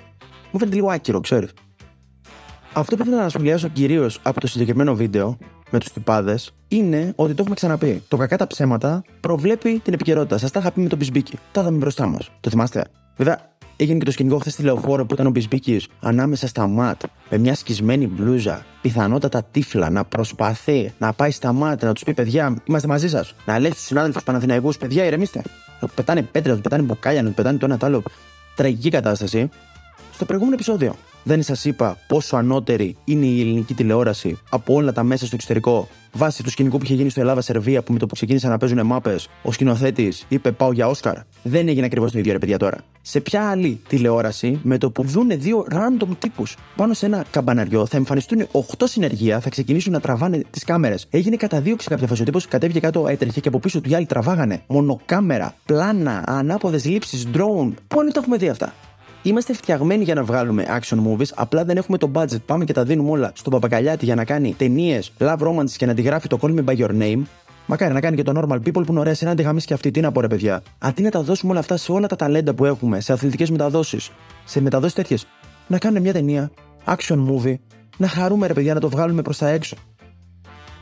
Μου 0.50 0.58
φαίνεται 0.58 0.76
λίγο 0.76 0.90
άκυρο, 0.90 1.20
ξέρεις. 1.20 1.50
Αυτό 2.72 2.96
που 2.96 3.02
ήθελα 3.02 3.22
να 3.22 3.28
σχολιάσω 3.28 3.69
κυρίως 3.69 4.20
από 4.22 4.40
το 4.40 4.46
συγκεκριμένο 4.46 4.94
βίντεο 4.94 5.38
με 5.72 5.78
τους 5.78 5.92
τυπάδες 5.92 6.52
είναι 6.69 7.12
ότι 7.16 7.30
το 7.34 7.38
έχουμε 7.40 7.54
ξαναπεί. 7.54 8.02
Το 8.08 8.16
κακά 8.16 8.36
τα 8.36 8.46
ψέματα 8.46 9.04
προβλέπει 9.20 9.78
την 9.84 9.92
επικαιρότητα. 9.92 10.38
Σας 10.38 10.50
τα 10.50 10.60
είχα 10.60 10.72
πει 10.72 10.80
με 10.80 10.88
τον 10.88 10.98
Μπισμπίκη. 10.98 11.38
Τα 11.52 11.60
είδαμε 11.60 11.76
μπροστά 11.76 12.06
μας. 12.06 12.30
Το 12.40 12.50
θυμάστε; 12.50 12.84
Βέβαια, 13.16 13.50
έγινε 13.76 13.98
και 13.98 14.04
το 14.04 14.10
σκηνικό 14.10 14.38
χθες 14.38 14.52
στη 14.52 14.62
λεωφόρο 14.62 15.06
που 15.06 15.14
ήταν 15.14 15.26
ο 15.26 15.30
Μπισμπίκης 15.30 15.88
ανάμεσα 16.00 16.46
στα 16.46 16.66
ματ 16.66 17.02
με 17.30 17.38
μια 17.38 17.54
σκισμένη 17.54 18.06
μπλούζα. 18.06 18.64
Πιθανότατα 18.82 19.42
τύφλα 19.50 19.90
να 19.90 20.04
προσπαθεί 20.04 20.92
να 20.98 21.12
πάει 21.12 21.30
στα 21.30 21.52
ματ 21.52 21.84
να 21.84 21.92
τους 21.92 22.02
πει: 22.02 22.14
Παιδιά, 22.14 22.56
είμαστε 22.64 22.88
μαζί 22.88 23.08
σας. 23.08 23.34
Να 23.46 23.58
λέει 23.58 23.70
στους 23.70 23.84
συνάδελφους 23.84 24.22
Παναθηναϊκούς, 24.22 24.76
παιδιά, 24.76 25.04
ηρεμήστε. 25.04 25.42
Να 25.80 25.88
πετάνε 25.88 26.22
πέτρε, 26.22 26.52
να 26.52 26.60
πετάνε 26.60 26.82
μπουκάλια, 26.82 27.22
να 27.22 27.30
πετάνε 27.30 27.58
το 27.58 27.66
ένα 27.66 27.76
το 27.76 27.86
άλλο. 27.86 28.02
Τραγική 28.56 28.90
κατάσταση. 28.90 29.48
Στο 30.12 30.24
προηγούμενο 30.24 30.54
επεισόδιο 30.54 30.96
δεν 31.22 31.42
σας 31.42 31.64
είπα 31.64 31.98
πόσο 32.06 32.36
ανώτερη 32.36 32.96
είναι 33.04 33.26
η 33.26 33.40
ελληνική 33.40 33.74
τηλεόραση 33.74 34.38
από 34.50 34.74
όλα 34.74 34.92
τα 34.92 35.02
μέσα 35.02 35.26
στο 35.26 35.34
εξωτερικό 35.34 35.88
βάσει 36.12 36.42
του 36.42 36.50
σκηνικού 36.50 36.78
που 36.78 36.84
είχε 36.84 36.94
γίνει 36.94 37.10
στο 37.10 37.20
Ελλάδα-Σερβία 37.20 37.82
που 37.82 37.92
με 37.92 37.98
το 37.98 38.06
που 38.06 38.14
ξεκίνησαν 38.14 38.50
να 38.50 38.58
παίζουν 38.58 38.86
μάπες, 38.86 39.28
ο 39.42 39.52
σκηνοθέτης 39.52 40.24
είπε 40.28 40.52
Πάω 40.52 40.72
για 40.72 40.88
Όσκαρ. 40.88 41.16
Δεν 41.42 41.69
έγινε 41.69 41.86
ακριβώς 41.86 42.12
το 42.12 42.19
ίδιο, 42.19 42.32
ρε 42.32 42.38
παιδιά 42.38 42.58
τώρα. 42.58 42.78
Σε 43.02 43.20
ποια 43.20 43.50
άλλη 43.50 43.80
τηλεόραση 43.88 44.60
με 44.62 44.78
το 44.78 44.90
που 44.90 45.02
δούνε 45.02 45.36
δύο 45.36 45.66
random 45.70 46.08
τύπους 46.19 46.56
πάνω 46.76 46.94
σε 46.94 47.06
ένα 47.06 47.24
καμπαναριό 47.30 47.86
θα 47.86 47.96
εμφανιστούν 47.96 48.46
8 48.52 48.60
συνεργεία, 48.84 49.40
θα 49.40 49.48
ξεκινήσουν 49.48 49.92
να 49.92 50.00
τραβάνε 50.00 50.42
τις 50.50 50.64
κάμερες. 50.64 51.06
Έγινε 51.10 51.36
καταδίωξη 51.36 51.88
κάποια 51.88 52.06
φάση. 52.06 52.22
Ο 52.22 52.24
τύπο 52.24 52.38
κατέβηκε 52.48 52.80
κάτω, 52.80 53.08
έτρεχε 53.08 53.40
και 53.40 53.48
από 53.48 53.58
πίσω 53.58 53.80
του 53.80 53.90
οι 53.90 53.94
άλλοι 53.94 54.06
τραβάγανε. 54.06 54.62
Μονοκάμερα, 54.66 55.54
πλάνα, 55.66 56.24
ανάποδες 56.26 56.84
λήψεις, 56.84 57.28
drone. 57.34 57.72
Πού 57.88 58.04
το 58.12 58.20
έχουμε 58.20 58.36
δει 58.36 58.48
αυτά; 58.48 58.74
Είμαστε 59.24 59.52
φτιαγμένοι 59.52 60.04
για 60.04 60.14
να 60.14 60.22
βγάλουμε 60.24 60.66
action 60.80 60.96
movies, 60.96 61.28
απλά 61.34 61.64
δεν 61.64 61.76
έχουμε 61.76 61.98
το 61.98 62.10
budget. 62.14 62.42
Πάμε 62.46 62.64
και 62.64 62.72
τα 62.72 62.84
δίνουμε 62.84 63.10
όλα 63.10 63.32
στον 63.34 63.52
Παπακαλιάτη 63.52 64.04
για 64.04 64.14
να 64.14 64.24
κάνει 64.24 64.54
ταινίες, 64.58 65.12
love 65.19 65.38
romance 65.38 65.70
και 65.70 65.86
να 65.86 65.94
τη 65.94 66.02
γράφει 66.02 66.28
το 66.28 66.38
Call 66.40 66.54
Me 66.58 66.64
By 66.64 66.76
Your 66.76 66.90
Name. 67.00 67.22
Μακάρι 67.66 67.92
να 67.92 68.00
κάνει 68.00 68.16
και 68.16 68.22
το 68.22 68.32
normal 68.36 68.56
people 68.56 68.72
που 68.72 68.86
είναι 68.88 69.00
ωραία 69.00 69.14
σε 69.14 69.24
να 69.24 69.34
τη 69.34 69.42
γαμίσει 69.42 69.66
και 69.66 69.74
αυτή. 69.74 69.90
Τι 69.90 70.00
να 70.00 70.12
πω, 70.12 70.20
ρε 70.20 70.26
παιδιά. 70.26 70.62
Αντί 70.78 71.02
να 71.02 71.10
τα 71.10 71.22
δώσουμε 71.22 71.50
όλα 71.50 71.60
αυτά 71.60 71.76
σε 71.76 71.92
όλα 71.92 72.06
τα 72.06 72.16
ταλέντα 72.16 72.54
που 72.54 72.64
έχουμε, 72.64 73.00
σε 73.00 73.12
αθλητικές 73.12 73.50
μεταδόσεις, 73.50 74.10
σε 74.44 74.60
μεταδόσεις 74.60 74.94
τέτοιες, 74.94 75.26
να 75.66 75.78
κάνουμε 75.78 76.00
μια 76.00 76.12
ταινία, 76.12 76.50
action 76.84 77.26
movie, 77.28 77.54
να 77.96 78.08
χαρούμε, 78.08 78.46
ρε 78.46 78.52
παιδιά, 78.52 78.74
να 78.74 78.80
το 78.80 78.88
βγάλουμε 78.88 79.22
προς 79.22 79.38
τα 79.38 79.48
έξω. 79.48 79.76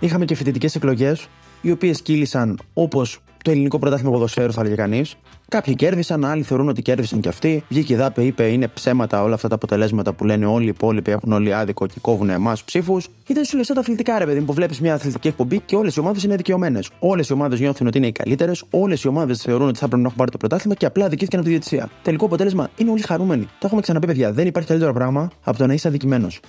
Είχαμε 0.01 0.25
και 0.25 0.35
φοιτητικές 0.35 0.75
εκλογές, 0.75 1.29
οι 1.61 1.71
οποίες 1.71 2.03
κύλησαν 2.03 2.59
όπως 2.75 3.21
το 3.45 3.51
ελληνικό 3.51 3.79
πρωτάθλημα 3.79 4.13
ποδοσφαίρου, 4.13 4.53
θα 4.53 4.61
έλεγε 4.61 4.75
κανείς. 4.75 5.17
Κάποιοι 5.49 5.75
κέρδισαν, 5.75 6.25
άλλοι 6.25 6.43
θεωρούν 6.43 6.69
ότι 6.69 6.83
κέρδισαν 6.83 7.21
κι 7.21 7.29
αυτοί. 7.29 7.65
Βγήκε 7.69 7.93
η 7.93 7.97
ΔΑΠΕ, 7.97 8.23
είπε 8.23 8.47
είναι 8.47 8.69
ψέματα 8.69 9.23
όλα 9.23 9.35
αυτά 9.35 9.49
τα 9.49 9.55
αποτελέσματα 9.55 10.13
που 10.13 10.25
λένε 10.25 10.47
όλοι 10.47 10.65
οι 10.65 10.69
υπόλοιποι 10.69 11.11
έχουν 11.11 11.33
όλοι 11.33 11.55
άδικο 11.55 11.87
και 11.87 11.99
κόβουν 12.01 12.31
εμάς 12.31 12.65
ψήφους. 12.65 13.09
Ήταν 13.27 13.45
σου 13.45 13.57
λες 13.57 13.67
τα 13.67 13.81
αθλητικά, 13.81 14.19
ρε 14.19 14.25
παιδί 14.25 14.41
που 14.41 14.53
βλέπεις 14.53 14.81
μια 14.81 14.95
αθλητική 14.95 15.29
εκπομπή 15.29 15.61
και 15.61 15.77
όλες 15.77 15.97
οι 15.97 16.01
ομάδες 16.01 16.23
είναι 16.23 16.37
δικαιωμένες. 16.37 16.91
Όλες 16.99 17.29
οι 17.29 17.33
ομάδες 17.33 17.61
νιώθουν 17.61 17.87
ότι 17.87 17.99
είναι 17.99 18.07
οι 18.07 18.13
καλύτερες, 18.13 18.65
όλες 18.71 19.03
οι 19.03 19.09
ομάδες 19.09 19.43
θεωρούν 19.43 19.69
ότι 19.69 19.79
θα 19.79 19.87
πρέπει 19.87 20.03
να 20.03 20.07
έχουν 20.07 20.19
πάρει 20.19 20.31
το 20.31 20.37
πρωτάθλημα 20.37 20.75
και 20.75 20.87
απλά 20.87 21.05
αδικήθηκαν 21.05 21.41
από 21.41 21.49
τη 21.49 21.55
διαιτησία. 21.55 21.91
Τελικό 22.03 22.25
αποτέλεσμα 22.25 22.71
είναι 22.77 22.91
όλοι 22.91 23.03
χαρούμενοι. 23.03 23.45
Το 23.45 23.67
έχουμε 23.67 23.81
ξαναπεί, 23.81 24.07
παιδιά. 24.07 24.33
Δεν 24.33 24.47
υπάρχει 24.47 24.69
καλύτερο 24.69 24.93
πράγμα 24.93 25.31
από 25.45 25.59
το 25.59 25.67
να 25.67 25.73
είσαι 25.73 25.89
αδικημένος. 25.89 26.41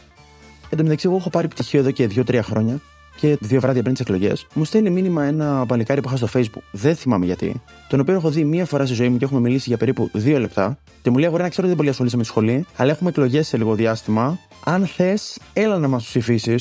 Εν 0.70 0.78
τω 0.78 0.84
μεταξύ, 0.84 1.08
εγώ 1.08 1.18
έχω 1.18 1.30
πάρει 1.30 1.48
πτυχίο 1.48 1.80
εδώ 1.80 1.92
και 1.92 2.10
2-3 2.16 2.40
χρόνια 2.44 2.82
και 3.16 3.38
δύο 3.40 3.60
βράδια 3.60 3.82
πριν 3.82 3.94
τις 3.94 4.02
εκλογές, 4.02 4.48
μου 4.54 4.64
στέλνει 4.64 4.90
μήνυμα 4.90 5.24
ένα 5.24 5.66
παλικάρι 5.66 6.02
που 6.02 6.08
είχα 6.08 6.18
στο 6.18 6.28
Facebook. 6.34 6.62
Δεν 6.72 6.96
θυμάμαι 6.96 7.26
γιατί. 7.26 7.62
Τον 7.90 8.00
οποίο 8.00 8.14
έχω 8.14 8.30
δει 8.30 8.44
μία 8.44 8.66
φορά 8.66 8.86
στη 8.86 8.96
ζωή 8.96 9.10
μου 9.10 9.18
και 9.18 9.26
έχουμε 9.26 9.40
μιλήσει 9.40 9.70
για 9.70 9.78
περίπου 9.78 10.10
δύο 10.14 10.40
λεπτά. 10.40 10.78
Και 11.02 11.10
μου 11.10 11.18
λέει: 11.18 11.28
Αγορά, 11.28 11.50
ξέρω 11.50 11.68
ότι 11.68 11.68
δεν 11.68 11.76
πολύ 11.76 11.90
ασχολείσαι 11.90 12.16
με 12.18 12.22
τη 12.22 12.28
σχολή, 12.28 12.66
αλλά 12.76 12.92
έχουμε 12.92 13.10
εκλογές 13.10 13.48
σε 13.48 13.58
λίγο 13.58 13.76
διάστημα. 13.76 14.40
Αν 14.66 14.86
θες, 14.86 15.40
έλα 15.54 15.78
να 15.78 15.88
μας 15.88 16.06
ψηφίσει. 16.06 16.56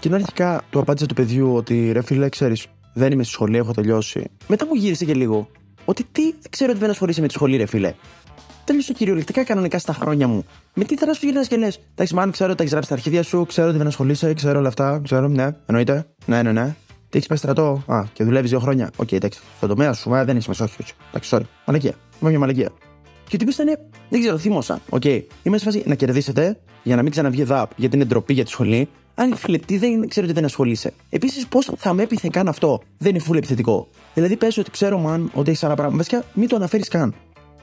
Και 0.00 0.08
να 0.08 0.16
αρχικά 0.16 0.62
του 0.70 0.78
απάντησε 0.78 1.06
του 1.06 1.14
παιδιού 1.14 1.54
ότι 1.54 1.92
ρε 1.92 2.02
φίλε, 2.02 2.28
ξέρεις, 2.28 2.66
δεν 2.92 3.12
είμαι 3.12 3.22
στη 3.22 3.32
σχολή, 3.32 3.56
έχω 3.56 3.72
τελειώσει. 3.72 4.30
Μετά 4.46 4.66
μου 4.66 4.74
γύρισε 4.74 5.04
και 5.04 5.14
λίγο. 5.14 5.48
Ότι 5.84 6.04
τι, 6.12 6.22
δεν 6.22 6.50
ξέρω 6.50 6.70
ότι 6.70 6.80
δεν 6.80 6.90
ασχολείσαι 6.90 7.20
με 7.20 7.26
τη 7.26 7.32
σχολή, 7.32 7.56
ρε 7.56 7.66
φίλε 7.66 7.94
τέλειωσε 8.64 8.92
κυριολεκτικά 8.92 9.44
κανονικά 9.44 9.78
στα 9.78 9.92
χρόνια 9.92 10.28
μου. 10.28 10.44
Με 10.74 10.84
τι 10.84 10.96
θα 10.96 11.12
σου 11.12 11.26
γυρνάς 11.26 11.48
και 11.48 11.56
λες. 11.56 11.80
Εντάξει, 11.92 12.14
μάλλον 12.14 12.32
ξέρω 12.32 12.48
ότι 12.48 12.56
τα 12.56 12.62
έχεις 12.62 12.72
γράψει 12.72 12.90
τα 12.90 12.94
αρχίδια 12.96 13.22
σου, 13.22 13.46
ξέρω 13.46 13.68
ότι 13.68 13.78
δεν 13.78 13.86
ασχολείσαι, 13.86 14.34
ξέρω 14.34 14.58
όλα 14.58 14.68
αυτά, 14.68 15.00
ξέρω, 15.04 15.28
ναι, 15.28 15.48
εννοείται. 15.66 16.06
Ναι, 16.26 16.42
ναι, 16.42 16.52
ναι. 16.52 16.74
Τι 17.08 17.16
έχεις 17.16 17.26
πάει 17.28 17.38
στρατό, 17.38 17.82
Α, 17.86 18.02
και 18.12 18.24
δουλεύεις 18.24 18.50
δύο 18.50 18.58
χρόνια. 18.58 18.90
Οκέι, 18.96 19.08
okay, 19.08 19.12
εντάξει, 19.12 19.40
στον 19.56 19.68
τομέα 19.68 19.92
σου, 19.92 20.14
α, 20.14 20.24
δεν 20.24 20.36
έχει 20.36 20.48
μέσα, 20.48 20.64
όχι, 20.64 20.76
όχι. 20.82 20.92
Εντάξει, 21.08 21.30
sorry. 21.34 21.44
Μαλακία. 21.66 21.94
Είμαι 22.20 22.30
μια 22.30 22.38
μαλακία. 22.38 22.70
Και 23.28 23.34
ο 23.34 23.38
τύπος 23.38 23.54
ήταν, 23.54 23.78
δεν 24.08 24.20
ξέρω, 24.20 24.38
θύμωσα. 24.38 24.80
Οκέι, 24.88 25.02
okay. 25.04 25.22
είμαι 25.42 25.58
σε 25.58 25.64
φάση 25.64 25.82
να 25.86 25.94
κερδίσετε 25.94 26.60
για 26.82 26.96
να 26.96 27.02
μην 27.02 27.10
ξαναβγεί 27.10 27.42
ΔΑΠ, 27.42 27.70
γιατί 27.76 27.96
είναι 27.96 28.04
ντροπή 28.04 28.32
για 28.32 28.44
τη 28.44 28.50
σχολή. 28.50 28.88
Α 29.14 29.21
ρε 29.21 29.36
φίλε, 29.36 29.58
τι, 29.58 29.78
δεν 29.78 30.08
ξέρω 30.08 30.26
ότι 30.26 30.34
δεν 30.34 30.44
ασχολείσαι. 30.44 30.92
Επίσης, 31.10 31.46
πώς 31.46 31.70
θα 31.76 31.92
με 31.92 32.02
έπειθε 32.02 32.28
καν 32.32 32.48
αυτό. 32.48 32.80
Δεν 32.98 33.10
είναι 33.10 33.18
φούλε 33.18 33.38
επιθετικό. 33.38 33.88
Δηλαδή, 34.14 34.36
πες 34.36 34.58
ότι 34.58 34.70
ξέρω, 34.70 34.98
man, 34.98 35.30
ότι 35.34 35.50
έχεις 35.50 35.64
άλλα 35.64 35.74
πράγματα. 35.74 35.98
Βασικά, 35.98 36.24
μην 36.34 36.48
το 36.48 36.56
αναφέρεις 36.56 36.88
καν 36.88 37.14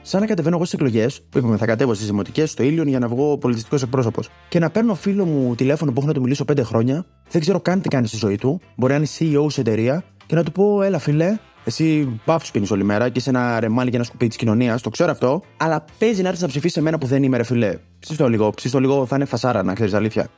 σαν 0.02 0.20
να 0.20 0.26
κατεβαίνω 0.26 0.56
εγώ 0.56 0.64
στις 0.64 0.78
εκλογές, 0.78 1.22
που 1.28 1.38
είπαμε 1.38 1.56
θα 1.56 1.66
κατέβω 1.66 1.94
στις 1.94 2.06
δημοτικές, 2.06 2.50
στο 2.50 2.62
Ίλιον 2.62 2.82
για 2.82 2.98
να 2.98 3.08
βγω 3.08 3.38
πολιτιστικός 3.38 3.82
εκπρόσωπος. 3.82 4.28
Και 4.48 4.58
να 4.58 4.70
παίρνω 4.70 4.94
φίλο 4.94 5.24
μου 5.24 5.54
τηλέφωνο 5.54 5.92
που 5.92 5.98
έχω 5.98 6.06
να 6.06 6.14
του 6.14 6.20
μιλήσω 6.20 6.44
5 6.52 6.62
χρόνια, 6.62 7.06
δεν 7.30 7.40
ξέρω 7.40 7.60
καν 7.60 7.80
τι 7.80 7.88
κάνει 7.88 8.06
στη 8.06 8.16
ζωή 8.16 8.36
του, 8.36 8.60
μπορεί 8.76 8.92
να 8.92 8.98
είναι 8.98 9.08
CEO 9.18 9.46
σε 9.50 9.60
εταιρεία, 9.60 10.04
και 10.26 10.34
να 10.34 10.42
του 10.42 10.52
πω, 10.52 10.82
έλα 10.82 10.98
φίλε, 10.98 11.38
εσύ 11.64 12.20
μπαφ 12.26 12.50
πίνεις 12.50 12.70
όλη 12.70 12.84
μέρα 12.84 13.08
και 13.08 13.18
είσαι 13.18 13.30
ένα 13.30 13.60
ρεμάλι 13.60 13.88
για 13.88 13.98
ένα 13.98 14.06
σκουπί 14.06 14.28
της 14.28 14.36
κοινωνίας, 14.36 14.82
το 14.82 14.90
ξέρω 14.90 15.10
αυτό, 15.10 15.42
αλλά 15.56 15.84
παίζει 15.98 16.22
να 16.22 16.28
έρθεις 16.28 16.42
να 16.42 16.48
ψηφίσεις 16.48 16.76
εμένα 16.76 16.98
που 16.98 17.06
δεν 17.06 17.22
είμαι 17.22 17.36
ρε 17.36 17.42
φιλέ. 17.42 17.78
Ψήστο 17.98 18.28
λίγο, 18.28 18.50
ψήστο 18.50 18.80
λίγο, 18.80 19.06
θα 19.06 19.16
είναι 19.16 19.24
φασάρα 19.24 19.62
να 19.62 19.74
ξέρεις 19.74 19.94
αλήθεια. 19.94 20.28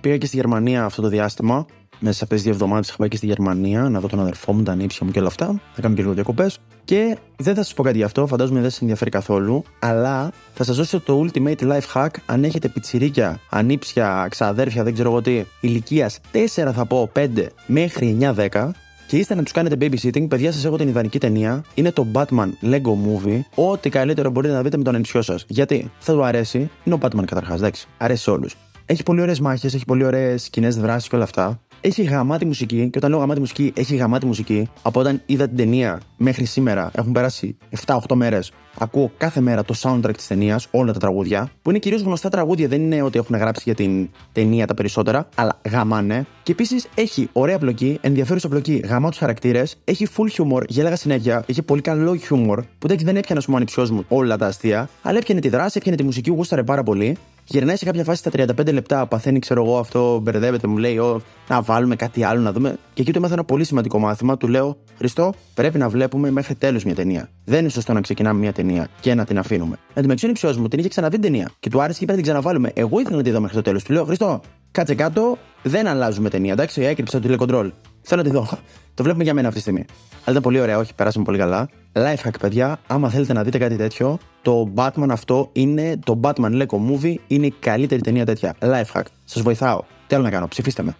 Πήγα 0.00 0.16
και 0.16 0.26
στη 0.26 0.36
Γερμανία 0.36 0.84
αυτό 0.84 1.02
το 1.02 1.08
διάστημα 1.08 1.66
μέσα 1.98 2.16
σε 2.16 2.24
αυτές 2.24 2.38
τις 2.38 2.42
δύο 2.42 2.52
εβδομάδες 2.52 2.88
είχα 2.88 2.96
πάει 2.96 3.08
και 3.08 3.16
στη 3.16 3.26
Γερμανία 3.26 3.82
να 3.88 4.00
δω 4.00 4.08
τον 4.08 4.20
αδερφό 4.20 4.52
μου, 4.52 4.62
τα 4.62 4.72
ανήψια 4.72 5.06
μου 5.06 5.12
και 5.12 5.18
όλα 5.18 5.28
αυτά. 5.28 5.46
Θα 5.46 5.80
κάνουμε 5.80 5.94
και 5.94 6.02
λίγο 6.02 6.14
διακοπέ. 6.14 6.46
Και 6.84 7.18
δεν 7.36 7.54
θα 7.54 7.62
σας 7.62 7.74
πω 7.74 7.82
κάτι 7.82 7.96
γι' 7.96 8.02
αυτό, 8.02 8.26
φαντάζομαι 8.26 8.60
δεν 8.60 8.70
σας 8.70 8.80
ενδιαφέρει 8.80 9.10
καθόλου. 9.10 9.62
Αλλά 9.78 10.30
θα 10.54 10.64
σας 10.64 10.76
δώσω 10.76 11.00
το 11.00 11.26
ultimate 11.26 11.60
life 11.60 11.92
hack 11.94 12.08
αν 12.26 12.44
έχετε 12.44 12.68
πιτσιρίκια, 12.68 13.40
ανήψια, 13.50 14.26
ξαδέρφια, 14.30 14.82
δεν 14.82 14.92
ξέρω 14.92 15.10
εγώ 15.10 15.22
τι, 15.22 15.44
ηλικίας 15.60 16.20
4 16.32 16.70
θα 16.74 16.84
πω 16.86 17.10
5 17.16 17.28
μέχρι 17.66 18.18
9-10. 18.20 18.70
και 19.06 19.16
είστε 19.16 19.34
να 19.34 19.42
τους 19.42 19.52
κάνετε 19.52 19.76
babysitting, 19.80 20.28
παιδιά 20.28 20.52
σας 20.52 20.64
έχω 20.64 20.76
την 20.76 20.88
ιδανική 20.88 21.18
ταινία. 21.18 21.64
Είναι 21.74 21.92
το 21.92 22.06
Batman 22.12 22.48
Lego 22.62 22.92
Movie. 23.06 23.40
Ό,τι 23.54 23.88
καλύτερο 23.88 24.30
μπορείτε 24.30 24.52
να 24.52 24.62
δείτε 24.62 24.76
με 24.76 24.82
τον 24.82 24.94
ενισιό 24.94 25.22
σας. 25.22 25.44
Γιατί 25.48 25.90
θα 25.98 26.12
του 26.12 26.24
αρέσει. 26.24 26.70
Είναι 26.84 26.94
ο 26.94 26.98
Batman 27.02 27.24
καταρχάς, 27.24 27.58
εντάξει. 27.58 27.86
Αρέσει 27.98 28.22
σε 28.22 28.30
όλους. 28.30 28.56
Έχει 28.86 29.02
πολύ 29.02 29.20
ωραίες 29.20 29.40
μάχες, 29.40 29.74
έχει 29.74 29.84
πολύ 29.84 30.04
ωραίες 30.04 30.42
σκηνές 30.42 30.76
δράσης 30.76 31.08
και 31.08 31.14
όλα 31.14 31.24
αυτά. 31.24 31.60
Έχει 31.80 32.02
γαμάτη 32.02 32.46
μουσική, 32.46 32.88
και 32.90 32.98
όταν 32.98 33.10
λέω 33.10 33.18
γαμάτη 33.18 33.40
μουσική, 33.40 33.72
έχει 33.76 33.96
γαμάτη 33.96 34.26
μουσική. 34.26 34.68
Από 34.82 35.00
όταν 35.00 35.22
είδα 35.26 35.46
την 35.46 35.56
ταινία 35.56 36.00
μέχρι 36.16 36.44
σήμερα, 36.44 36.90
έχουν 36.94 37.12
περάσει 37.12 37.56
7-8 37.84 38.14
μέρες. 38.14 38.52
Ακούω 38.78 39.10
κάθε 39.16 39.40
μέρα 39.40 39.64
το 39.64 39.74
soundtrack 39.82 40.16
της 40.16 40.26
ταινίας, 40.26 40.68
όλα 40.70 40.92
τα 40.92 40.98
τραγούδια, 40.98 41.50
που 41.62 41.70
είναι 41.70 41.78
κυρίως 41.78 42.02
γνωστά 42.02 42.28
τραγούδια, 42.28 42.68
δεν 42.68 42.80
είναι 42.80 43.02
ότι 43.02 43.18
έχουν 43.18 43.36
γράψει 43.36 43.62
για 43.64 43.74
την 43.74 44.08
ταινία 44.32 44.66
τα 44.66 44.74
περισσότερα, 44.74 45.28
αλλά 45.34 45.60
γαμάνε. 45.70 46.26
Και 46.42 46.52
επίσης 46.52 46.88
έχει 46.94 47.28
ωραία 47.32 47.58
πλοκή, 47.58 47.98
ενδιαφέρουσα 48.00 48.48
πλοκή, 48.48 48.82
γαμά 48.84 49.08
τους 49.08 49.18
χαρακτήρες, 49.18 49.76
έχει 49.84 50.06
full 50.16 50.42
humor, 50.42 50.62
γέλαγα 50.68 50.96
συνέχεια, 50.96 51.44
έχει 51.46 51.62
πολύ 51.62 51.80
καλό 51.80 52.18
humor, 52.30 52.58
που 52.78 52.88
δεν 52.88 53.16
έπιανε 53.16 53.40
ο 53.48 53.56
ανυψιό 53.56 53.88
μου 53.92 54.04
όλα 54.08 54.36
τα 54.36 54.46
αστεία, 54.46 54.88
αλλά 55.02 55.18
έπιανε 55.18 55.40
τη 55.40 55.48
δράση, 55.48 55.78
έπιανε 55.78 55.96
τη 55.96 56.02
μουσική, 56.02 56.30
γούσταρε 56.30 56.62
πάρα 56.62 56.82
πολύ. 56.82 57.16
Γυρνάει 57.48 57.76
σε 57.76 57.84
κάποια 57.84 58.04
φάση 58.04 58.18
στα 58.18 58.30
35 58.34 58.72
λεπτά, 58.72 59.06
παθαίνει, 59.06 59.38
ξέρω 59.38 59.64
εγώ, 59.64 59.78
αυτό, 59.78 60.18
μπερδεύεται, 60.22 60.66
μου 60.66 60.76
λέει, 60.76 60.98
Ω, 60.98 61.20
να 61.48 61.62
βάλουμε 61.62 61.96
κάτι 61.96 62.22
άλλο 62.24 62.40
να 62.40 62.52
δούμε. 62.52 62.76
Και 62.94 63.02
εκεί 63.02 63.12
του 63.12 63.18
έμαθα 63.18 63.34
ένα 63.34 63.44
πολύ 63.44 63.64
σημαντικό 63.64 63.98
μάθημα. 63.98 64.36
Του 64.36 64.48
λέω, 64.48 64.76
Χριστό, 64.96 65.32
πρέπει 65.54 65.78
να 65.78 65.88
βλέπουμε 65.88 66.30
μέχρι 66.30 66.54
τέλου 66.54 66.80
μια 66.84 66.94
ταινία. 66.94 67.28
Δεν 67.44 67.60
είναι 67.60 67.68
σωστό 67.68 67.92
να 67.92 68.00
ξεκινάμε 68.00 68.40
μια 68.40 68.52
ταινία 68.52 68.88
και 69.00 69.14
να 69.14 69.24
την 69.24 69.38
αφήνουμε. 69.38 69.78
Εν 69.94 70.02
τω 70.02 70.08
μεταξύ, 70.08 70.46
ο 70.46 70.60
μου 70.60 70.68
την 70.68 70.78
είχε 70.78 70.88
ξαναδεί 70.88 71.18
την 71.18 71.24
ταινία 71.24 71.50
και 71.60 71.70
του 71.70 71.80
άρεσε 71.80 71.98
και 71.98 72.04
είπε 72.04 72.12
να 72.12 72.18
την 72.18 72.26
ξαναβάλουμε. 72.26 72.70
Εγώ 72.74 73.00
ήθελα 73.00 73.16
να 73.16 73.22
τη 73.22 73.30
δω 73.30 73.40
μέχρι 73.40 73.56
το 73.56 73.62
τέλος. 73.62 73.82
Του 73.82 73.92
λέω, 73.92 74.04
Χριστό, 74.04 74.40
κάτσε 74.70 74.94
κάτω, 74.94 75.38
δεν 75.62 75.86
αλλάζουμε 75.86 76.30
ταινία, 76.30 76.52
εντάξει, 76.52 76.82
έκρυψα 76.82 77.16
το 77.16 77.24
τηλεκοντρόλ. 77.24 77.70
Θέλω 78.08 78.22
να 78.22 78.28
τη 78.28 78.34
δω. 78.34 78.48
Το 78.94 79.02
βλέπουμε 79.02 79.24
για 79.24 79.34
μένα 79.34 79.48
αυτή 79.48 79.62
τη 79.62 79.68
στιγμή. 79.68 79.84
Αλλά 80.14 80.30
ήταν 80.30 80.42
πολύ 80.42 80.60
ωραία, 80.60 80.78
όχι, 80.78 80.94
περάσαμε 80.94 81.24
πολύ 81.24 81.38
καλά. 81.38 81.68
Life 81.92 82.28
hack, 82.28 82.34
παιδιά, 82.40 82.78
άμα 82.86 83.10
θέλετε 83.10 83.32
να 83.32 83.42
δείτε 83.42 83.58
κάτι 83.58 83.76
τέτοιο, 83.76 84.18
το 84.42 84.72
Batman 84.74 85.08
αυτό 85.10 85.48
είναι 85.52 85.98
το 86.04 86.20
Batman 86.22 86.62
Lego 86.62 86.76
Movie, 86.90 87.14
είναι 87.26 87.46
η 87.46 87.54
καλύτερη 87.60 88.00
ταινία 88.00 88.24
τέτοια. 88.24 88.54
Life 88.60 88.92
hack. 88.92 89.02
Σας 89.24 89.42
βοηθάω. 89.42 89.82
Τι 90.06 90.14
άλλο 90.14 90.24
να 90.24 90.30
κάνω, 90.30 90.48
ψηφίστε 90.48 90.82
με. 90.82 90.96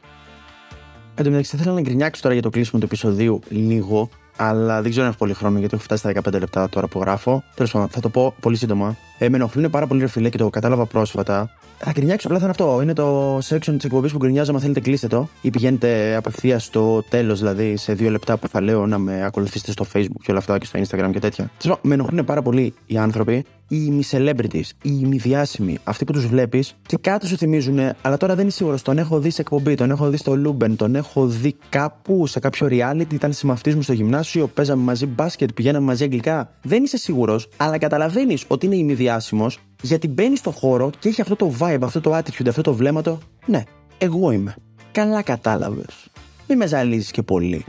Εν 1.15 1.25
τω 1.25 1.31
μεταξύ, 1.31 1.57
θέλω 1.57 1.75
να 1.75 1.81
γκρινιάξω 1.81 2.23
τώρα 2.23 2.35
για 2.35 2.43
το 2.43 2.51
κλείσιμο 2.51 2.81
του 2.81 2.87
επεισοδίου 2.87 3.41
λίγο, 3.49 4.09
αλλά 4.37 4.83
δεν 4.83 4.91
ξέρω 4.91 5.05
αν 5.05 5.11
έχω 5.11 5.19
πολύ 5.19 5.35
χρόνο 5.35 5.59
γιατί 5.59 5.75
έχω 5.75 5.83
φτάσει 5.83 6.11
στα 6.11 6.31
15 6.31 6.39
λεπτά 6.39 6.69
τώρα 6.69 6.89
που 6.89 7.01
γράφω. 7.01 7.43
Τέλος 7.55 7.73
πάντων, 7.73 7.89
θα 7.89 8.01
το 8.01 8.09
πω 8.09 8.35
πολύ 8.41 8.57
σύντομα. 8.57 8.97
Ε, 9.19 9.29
με 9.29 9.37
ενοχλούν 9.37 9.71
πάρα 9.71 9.87
πολύ 9.87 10.01
ρε 10.01 10.07
φίλε 10.07 10.29
και 10.29 10.39
το 10.39 10.51
κατάλαβα 10.51 10.87
πρόσφατα. 10.87 11.51
Θα 11.79 11.91
γκρινιάξω, 11.91 12.27
απλά 12.27 12.39
θα 12.39 12.45
είναι 12.45 12.55
αυτό. 12.59 12.83
Είναι 12.83 12.93
το 12.93 13.37
section 13.39 13.75
της 13.77 13.85
εκπομπής 13.85 14.13
που 14.13 14.19
γκρινιάζω. 14.19 14.53
Αν 14.53 14.61
θέλετε, 14.61 14.81
κλείστε 14.81 15.07
το. 15.07 15.29
Ή 15.41 15.51
πηγαίνετε 15.51 16.15
απευθείας 16.17 16.65
στο 16.65 17.03
τέλος, 17.09 17.39
δηλαδή 17.39 17.77
σε 17.77 17.93
δύο 17.93 18.11
λεπτά 18.11 18.37
που 18.37 18.49
θα 18.49 18.61
λέω 18.61 18.87
να 18.87 18.99
με 18.99 19.25
ακολουθήσετε 19.25 19.73
στο 19.73 19.87
Facebook 19.93 20.21
και 20.23 20.31
όλα 20.31 20.39
αυτά 20.39 20.59
και 20.59 20.67
στο 20.67 20.81
Instagram 20.81 21.11
και 21.13 21.19
τέτοια. 21.19 21.51
Με 21.83 21.95
ενοχλούν 21.95 22.25
πάρα 22.25 22.43
πολύ 22.43 22.75
οι 22.87 22.97
άνθρωποι 22.97 23.45
οι 23.69 23.91
μη-celebrities, 23.91 24.71
οι 24.83 24.91
μη-διάσημοι, 24.91 25.79
αυτοί 25.85 26.05
που 26.05 26.13
τους 26.13 26.27
βλέπεις 26.27 26.77
και 26.87 26.97
κάτω 27.01 27.27
σου 27.27 27.37
θυμίζουν, 27.37 27.79
αλλά 28.03 28.17
τώρα 28.17 28.35
δεν 28.35 28.43
είμαι 28.43 28.53
σίγουρος. 28.53 28.83
Τον 28.83 28.99
έχω 28.99 29.19
δει 29.19 29.31
σε 29.31 29.41
εκπομπή, 29.41 29.75
τον 29.75 29.91
έχω 29.91 30.09
δει 30.09 30.17
στο 30.17 30.37
Λούμπεν, 30.37 30.77
τον 30.77 30.95
έχω 30.95 31.27
δει 31.27 31.57
κάπου 31.69 32.27
σε 32.27 32.41
κάποιο 32.41 32.69
reality, 32.71 33.13
ήταν 33.13 33.33
συμμαθητή 33.33 33.75
μου 33.75 33.83
στο 33.83 33.93
γυμνάσιο, 33.93 34.47
παίζαμε 34.47 34.83
μαζί 34.83 35.07
μπάσκετ, 35.07 35.53
πηγαίναμε 35.53 35.87
μαζί 35.87 36.05
αγγλικά. 36.05 36.51
Δεν 36.63 36.83
είσαι 36.83 36.97
σίγουρος, 36.97 37.49
αλλά 37.57 37.79
καταλαβαίνεις 37.79 38.45
ότι 38.47 38.67
είναι 38.67 38.77
ημιδιάσημο 39.07 39.47
γιατί 39.83 40.09
μπαίνει 40.09 40.37
στο 40.37 40.51
χώρο 40.51 40.91
και 40.99 41.09
έχει 41.09 41.21
αυτό 41.21 41.37
το 41.37 41.53
vibe, 41.59 41.79
αυτό 41.83 42.01
το 42.01 42.17
attitude, 42.17 42.49
αυτό 42.49 42.63
το 42.63 42.75
βλέμματο. 42.75 43.19
Ναι, 43.47 43.63
εγώ 43.99 44.31
είμαι. 44.31 44.55
Καλά 44.93 45.23
κατάλαβες. 45.23 46.09
Μη 46.49 46.57
με 46.57 46.67
ζαλίζεις 46.67 47.11
και 47.11 47.23
πολύ. 47.23 47.65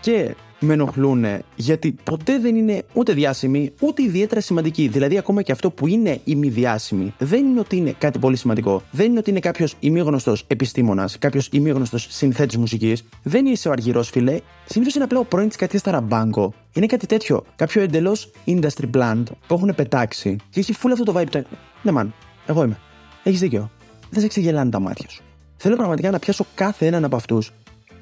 Και 0.00 0.34
με 0.58 0.72
ενοχλούν 0.72 1.24
γιατί 1.56 1.94
ποτέ 2.04 2.38
δεν 2.38 2.56
είναι 2.56 2.82
ούτε 2.92 3.12
διάσημοι 3.12 3.72
ούτε 3.80 4.02
ιδιαίτερα 4.02 4.40
σημαντικοί. 4.40 4.88
Δηλαδή, 4.88 5.18
ακόμα 5.18 5.42
και 5.42 5.52
αυτό 5.52 5.70
που 5.70 5.86
είναι 5.86 6.20
ημιδιάσημοι 6.24 7.14
δεν 7.18 7.46
είναι 7.46 7.60
ότι 7.60 7.76
είναι 7.76 7.94
κάτι 7.98 8.18
πολύ 8.18 8.36
σημαντικό. 8.36 8.82
Δεν 8.90 9.06
είναι 9.06 9.18
ότι 9.18 9.30
είναι 9.30 9.40
κάποιος 9.40 9.74
ημίγνωστος 9.80 10.44
επιστήμονας, 10.46 11.18
κάποιος 11.18 11.48
ημίγνωστος 11.52 12.06
συνθέτης 12.10 12.56
μουσικής. 12.56 13.04
Δεν 13.22 13.46
είσαι 13.46 13.68
ο 13.68 13.72
αργυρός 13.72 14.10
φιλέ. 14.10 14.40
Συνήθως 14.64 14.94
είναι 14.94 15.04
απλά 15.04 15.18
ο 15.18 15.24
πρώην 15.24 15.48
της 15.48 15.56
κατία 15.56 15.80
Ταραμπάγκο. 15.80 16.54
Είναι 16.72 16.86
κάτι 16.86 17.06
τέτοιο. 17.06 17.44
Κάποιο 17.56 17.82
εντελώς 17.82 18.30
industry 18.46 18.90
plant 18.94 19.22
που 19.46 19.54
έχουν 19.54 19.74
πετάξει 19.76 20.36
και 20.50 20.60
έχει 20.60 20.72
φούλα 20.72 20.92
αυτό 20.92 21.12
το 21.12 21.20
vibe. 21.20 21.42
Ναι, 21.82 21.92
man, 21.94 22.06
εγώ 22.46 22.64
είμαι. 22.64 22.78
Έχεις 23.22 23.40
δίκιο. 23.40 23.70
Δεν 24.10 24.20
σε 24.20 24.28
ξεγελάνε 24.28 24.70
τα 24.70 24.80
μάτια 24.80 25.08
σου. 25.08 25.22
Θέλω 25.56 25.76
πραγματικά 25.76 26.10
να 26.10 26.18
πιάσω 26.18 26.46
κάθε 26.54 26.86
έναν 26.86 27.04
από 27.04 27.16
αυτούς 27.16 27.52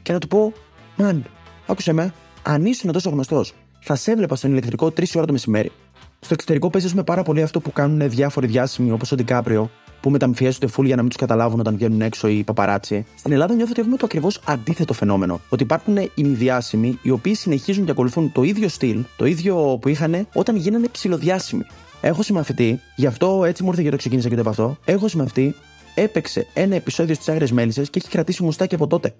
και 0.02 0.12
να 0.12 0.18
του 0.18 0.28
πω, 0.28 0.52
Man, 0.98 1.20
άκουσε 1.66 1.92
με, 1.92 2.12
αν 2.48 2.64
ήσουν 2.64 2.92
τόσο 2.92 3.10
γνωστός, 3.10 3.54
θα 3.80 3.94
σε 3.94 4.10
έβλεπα 4.10 4.36
στον 4.36 4.50
ηλεκτρικό 4.50 4.86
3 4.86 5.04
ώρα 5.16 5.26
το 5.26 5.32
μεσημέρι. 5.32 5.72
Στο 6.20 6.34
εξωτερικό 6.34 6.70
παίζεις 6.70 6.94
με 6.94 7.02
πάρα 7.02 7.22
πολύ 7.22 7.42
αυτό 7.42 7.60
που 7.60 7.72
κάνουν 7.72 8.10
διάφοροι 8.10 8.46
διάσημοι 8.46 8.90
όπως 8.90 9.12
ο 9.12 9.14
Ντικάπριο, 9.14 9.70
που 10.00 10.10
μεταμφιέζονται 10.10 10.66
φουλ 10.66 10.86
για 10.86 10.96
να 10.96 11.02
μην 11.02 11.10
τους 11.10 11.20
καταλάβουν 11.20 11.60
όταν 11.60 11.76
βγαίνουν 11.76 12.00
έξω 12.00 12.28
οι 12.28 12.42
παπαράτσι. 12.42 13.06
Στην 13.16 13.32
Ελλάδα 13.32 13.54
νιώθω 13.54 13.70
ότι 13.70 13.80
έχουμε 13.80 13.96
το 13.96 14.04
ακριβώς 14.04 14.40
αντίθετο 14.44 14.92
φαινόμενο. 14.92 15.40
Ότι 15.48 15.62
υπάρχουν 15.62 15.96
ημιδιάσημοι 16.14 16.98
οι 17.02 17.10
οποίοι 17.10 17.34
συνεχίζουν 17.34 17.84
και 17.84 17.90
ακολουθούν 17.90 18.32
το 18.32 18.42
ίδιο 18.42 18.68
στυλ, 18.68 19.04
το 19.16 19.24
ίδιο 19.24 19.78
που 19.80 19.88
είχαν 19.88 20.28
όταν 20.32 20.56
γίνανε 20.56 20.88
ψηλοδιάσημοι. 20.88 21.62
Έχω 22.00 22.22
συμμαθητή, 22.22 22.80
γι' 22.96 23.06
αυτό 23.06 23.44
έτσι 23.44 23.62
μου 23.62 23.68
ήρθε 23.68 23.82
και 23.82 23.90
το 23.90 23.96
ξεκίνησα 23.96 24.28
και 24.28 24.34
το 24.34 24.40
είπα 24.40 24.50
αυτό. 24.50 24.76
Έχω 24.84 25.08
συμμαθητή, 25.08 25.54
έπαιξε 25.94 26.46
ένα 26.54 26.74
επεισόδιο 26.74 27.14
στις 27.14 27.28
Άγριες 27.28 27.52
Μέλισσες 27.52 27.90
και 27.90 27.98
έχει 28.02 28.08
κρατήσει 28.08 28.42
μουστάκι 28.42 28.74
από 28.74 28.86
τότε. 28.86 29.14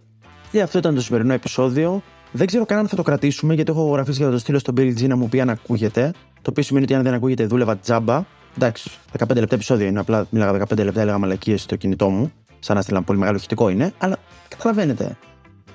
Και 0.51 0.63
αυτό 0.63 0.79
ήταν 0.79 0.95
το 0.95 1.01
σημερινό 1.01 1.33
επεισόδιο. 1.33 2.03
Δεν 2.33 2.47
ξέρω 2.47 2.67
καν 2.67 2.79
αν 2.79 2.89
θα 2.89 2.97
το 2.97 3.03
κρατήσουμε, 3.03 3.55
γιατί 3.55 3.71
έχω 3.71 3.91
γράψει 3.91 4.23
για 4.23 4.27
να 4.27 4.31
το 4.31 4.39
στείλω 4.39 4.59
στον 4.59 4.75
Bill 4.79 4.99
G 4.99 5.09
να 5.09 5.17
μου 5.17 5.29
πει 5.29 5.41
αν 5.41 5.51
ακούγεται. 5.51 6.11
Το 6.43 6.51
οποίο 6.51 6.63
σημαίνει 6.63 6.85
ότι 6.85 6.95
αν 6.95 7.03
δεν 7.03 7.15
ακούγεται, 7.15 7.47
δούλευα 7.47 7.77
τζάμπα. 7.77 8.25
Εντάξει, 8.57 8.91
15 9.19 9.35
λεπτά 9.35 9.55
επεισόδιο 9.55 9.87
είναι. 9.87 10.01
Απλά 10.01 10.27
μίλαγα 10.31 10.67
15 10.69 10.85
λεπτά, 10.85 11.01
έλεγα 11.01 11.19
μαλακίες 11.19 11.63
στο 11.63 11.77
κινητό 11.77 12.09
μου. 12.09 12.33
Σαν 12.59 12.77
να 12.77 12.83
'στειλα 12.83 13.03
πολύ 13.03 13.19
μεγάλο 13.19 13.37
ηχητικό 13.37 13.69
είναι, 13.69 13.93
αλλά 13.99 14.17
καταλαβαίνετε. 14.49 15.17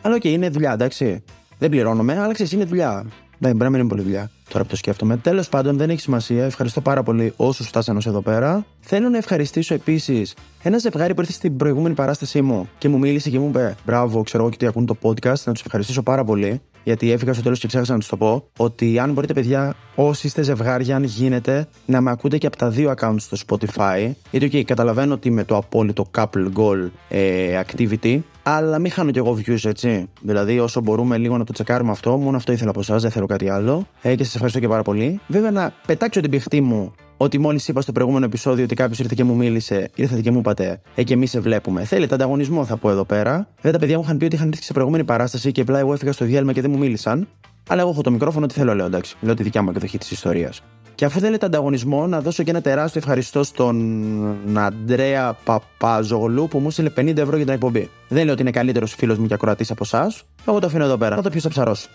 Αλλά 0.02 0.16
οκέι, 0.16 0.22
okay, 0.22 0.28
είναι 0.28 0.50
δουλειά, 0.50 0.74
εντάξει. 0.74 1.24
Δεν 1.58 1.70
πληρώνομαι, 1.70 2.20
αλλά 2.20 2.34
ξέρεις, 2.34 2.52
είναι 2.52 2.66
δουλειά. 2.66 3.06
Δεν 3.44 3.52
μπορεί 3.52 3.64
να 3.64 3.70
μην 3.70 3.80
είναι 3.80 3.90
πολύ 3.90 4.02
δουλειά. 4.02 4.30
Τώρα 4.50 4.64
που 4.64 4.70
το 4.70 4.76
σκέφτομαι. 4.76 5.18
Τέλος 5.18 5.50
πάντων, 5.50 5.78
δεν 5.78 5.90
έχει 5.90 6.00
σημασία. 6.00 6.46
Ευχαριστώ 6.46 6.82
πάρα 6.82 7.04
πολύ 7.04 7.34
όσους 7.36 7.68
φτάσαν 7.68 7.98
ως 7.98 8.06
εδώ 8.06 8.22
πέρα. 8.22 8.66
Θέλω 8.80 9.10
να 9.10 9.18
ευχαριστήσω 9.18 9.74
επίσης 9.74 10.36
ένα 10.64 10.78
ζευγάρι 10.78 11.14
που 11.14 11.22
ήρθε 11.22 11.34
στην 11.34 11.58
προηγούμενη 11.58 11.96
παράστασή 11.96 12.42
μου 12.42 12.70
και 12.78 12.90
μου 12.90 12.98
μίλησε 12.98 13.30
και 13.30 13.40
μου 13.40 13.48
είπε 13.48 13.76
Μπράβο, 13.86 14.24
ξέρω 14.24 14.44
εγώ 14.44 14.52
και 14.52 14.58
τι 14.58 14.66
ακούν 14.66 14.86
το 14.86 14.98
podcast. 15.02 15.44
Να 15.44 15.54
τους 15.54 15.62
ευχαριστήσω 15.62 16.04
πάρα 16.04 16.24
πολύ. 16.24 16.62
Γιατί 16.84 17.12
έφυγα 17.12 17.34
στο 17.34 17.44
τέλος 17.44 17.60
και 17.60 17.68
ξέχασα 17.68 17.94
να 17.94 18.00
τους 18.00 18.08
το 18.08 18.18
πω. 18.18 18.44
Ότι 18.58 19.00
αν 19.00 19.14
μπορείτε, 19.14 19.34
παιδιά, 19.34 19.76
όσοι 19.96 20.28
είστε 20.28 20.42
ζευγάρια, 20.42 20.96
αν 20.96 21.04
γίνεται, 21.04 21.68
να 21.86 22.02
με 22.02 22.12
ακούτε 22.12 22.38
και 22.38 22.48
από 22.48 22.58
τα 22.58 22.70
δύο 22.70 22.94
accounts 22.98 23.16
στο 23.20 23.38
Spotify. 23.48 24.12
Γιατί, 24.32 24.50
OK, 24.54 24.64
καταλαβαίνω 24.64 25.14
ότι 25.14 25.28
είμαι 25.28 25.44
το 25.44 25.56
απόλυτο 25.56 26.12
couple 26.18 26.52
goal 26.56 26.90
ε, 27.10 27.62
activity. 27.66 28.20
Αλλά 28.44 28.80
μην 28.80 28.92
χάνω 28.92 29.12
κι 29.12 29.18
εγώ 29.18 29.40
views, 29.46 29.66
έτσι. 29.66 30.10
Δηλαδή, 30.22 30.60
όσο 30.60 30.82
μπορούμε 30.82 31.18
λίγο 31.18 31.38
να 31.38 31.44
το 31.44 31.54
τσεκάρουμε 31.54 31.92
αυτό, 31.92 32.18
μόνο 32.18 32.38
αυτό 32.38 32.52
ήθελα 32.52 32.70
από 32.70 32.80
εσάς, 32.80 33.02
δεν 33.02 33.12
θέλω 33.12 33.26
κάτι 33.26 33.50
άλλο. 33.50 33.88
Ε, 34.02 34.16
και 34.16 34.24
σας 34.24 34.34
ευχαριστώ 34.34 34.60
και 34.60 34.68
πάρα 34.68 34.82
πολύ. 34.82 35.20
Βέβαια, 35.28 35.52
να 35.52 35.74
πετάξω 35.86 36.22
την 36.22 36.30
πηχτή 36.30 36.62
μου 36.62 36.92
ότι 37.18 37.38
μόλις 37.38 37.68
είπα 37.68 37.82
στο 37.82 37.92
προηγούμενο 37.92 38.26
επεισόδιο 38.26 38.64
ότι 38.64 38.76
κάποιος 38.76 39.00
ήρθε 39.00 39.14
και 39.16 39.24
μου 39.24 39.36
μίλησε, 39.36 39.90
ήρθατε 39.96 40.22
και 40.22 40.32
μου 40.32 40.40
είπατε, 40.40 40.82
Ε, 40.96 41.04
και 41.04 41.14
εμείς 41.14 41.30
σε 41.30 41.40
βλέπουμε. 41.40 41.84
Θέλετε 41.84 42.14
ανταγωνισμό, 42.16 42.66
θα 42.66 42.78
πω 42.78 42.90
εδώ 42.90 43.06
πέρα. 43.06 43.48
Βέβαια, 43.56 43.72
τα 43.72 43.80
παιδιά 43.80 43.98
μου 43.98 44.04
είχαν 44.04 44.18
πει 44.18 44.26
ότι 44.26 44.36
είχαν 44.36 44.48
έρθει 44.48 44.64
σε 44.64 44.74
προηγούμενη 44.74 45.04
παράσταση 45.04 45.52
και 45.52 45.62
απλά 45.62 45.80
εγώ 45.80 45.94
έφυγα 45.94 46.12
στο 46.12 46.26
διάλειμμα 46.26 46.54
και 46.54 46.62
δεν 46.62 46.72
μου 46.72 46.78
μίλησαν. 46.78 47.28
Αλλά 47.68 47.82
εγώ 47.82 47.90
έχω 47.90 48.02
το 48.02 48.12
μικρόφωνο, 48.12 48.46
τι 48.46 48.54
θέλω, 48.54 48.76
λέω 48.76 48.86
εντάξει. 48.86 49.16
Λέω 49.22 49.34
τη 49.34 49.44
δικιά 49.44 49.62
μου 49.62 49.70
εκδοχή 49.70 49.98
της 49.98 50.12
ιστορίας. 50.12 50.62
Και 51.02 51.08
αφού 51.08 51.20
θέλετε 51.20 51.46
ανταγωνισμό, 51.46 52.08
να 52.08 52.22
δώσω 52.22 52.44
και 52.44 52.50
ένα 52.50 52.62
τεράστιο 52.62 53.00
ευχαριστώ 53.00 53.44
στον 53.44 54.58
Αντρέα 54.58 55.34
Παπαζογλου 55.34 56.48
που 56.48 56.60
μου 56.60 56.68
έστειλε 56.68 56.90
50 56.98 57.18
ευρώ 57.18 57.36
για 57.36 57.46
την 57.46 57.54
εκπομπή. 57.54 57.90
Δεν 58.08 58.24
λέω 58.24 58.34
ότι 58.34 58.42
είναι 58.42 58.52
καλύτερος 58.52 58.94
φίλος 58.94 59.18
μου 59.18 59.28
και 59.28 59.34
ακροατής 59.34 59.72
από 59.72 59.84
εσάς. 59.84 60.24
Εγώ 60.48 60.60
το 60.60 60.68
αφήνω 60.68 60.84
εδώ 60.84 60.98
πέρα. 60.98 61.16
Θα 61.16 61.22
το 61.22 61.30
πιω 61.30 61.50
ψαρός. 61.50 61.90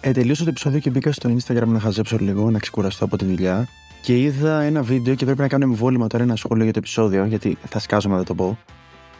Ε, 0.00 0.10
τελείωσα 0.10 0.42
το 0.42 0.48
επεισόδιο 0.48 0.78
και 0.78 0.90
μπήκα 0.90 1.12
στο 1.12 1.30
Instagram 1.30 1.66
να 1.66 1.80
χαζέψω 1.80 2.16
λίγο, 2.20 2.50
να 2.50 2.58
ξεκουραστώ 2.58 3.04
από 3.04 3.16
τη 3.16 3.24
δουλειά. 3.24 3.68
Και 4.02 4.18
είδα 4.18 4.60
ένα 4.60 4.82
βίντεο 4.82 5.14
και 5.14 5.24
πρέπει 5.24 5.40
να 5.40 5.48
κάνω 5.48 5.64
εμβόλυμα 5.64 6.06
τώρα 6.06 6.24
ένα 6.24 6.36
σχόλιο 6.36 6.64
για 6.64 6.72
το 6.72 6.78
επεισόδιο, 6.78 7.24
γιατί 7.24 7.58
θα 7.68 7.78
σκάζω 7.78 8.08
να 8.08 8.16
δεν 8.16 8.24
το 8.24 8.34
πω. 8.34 8.58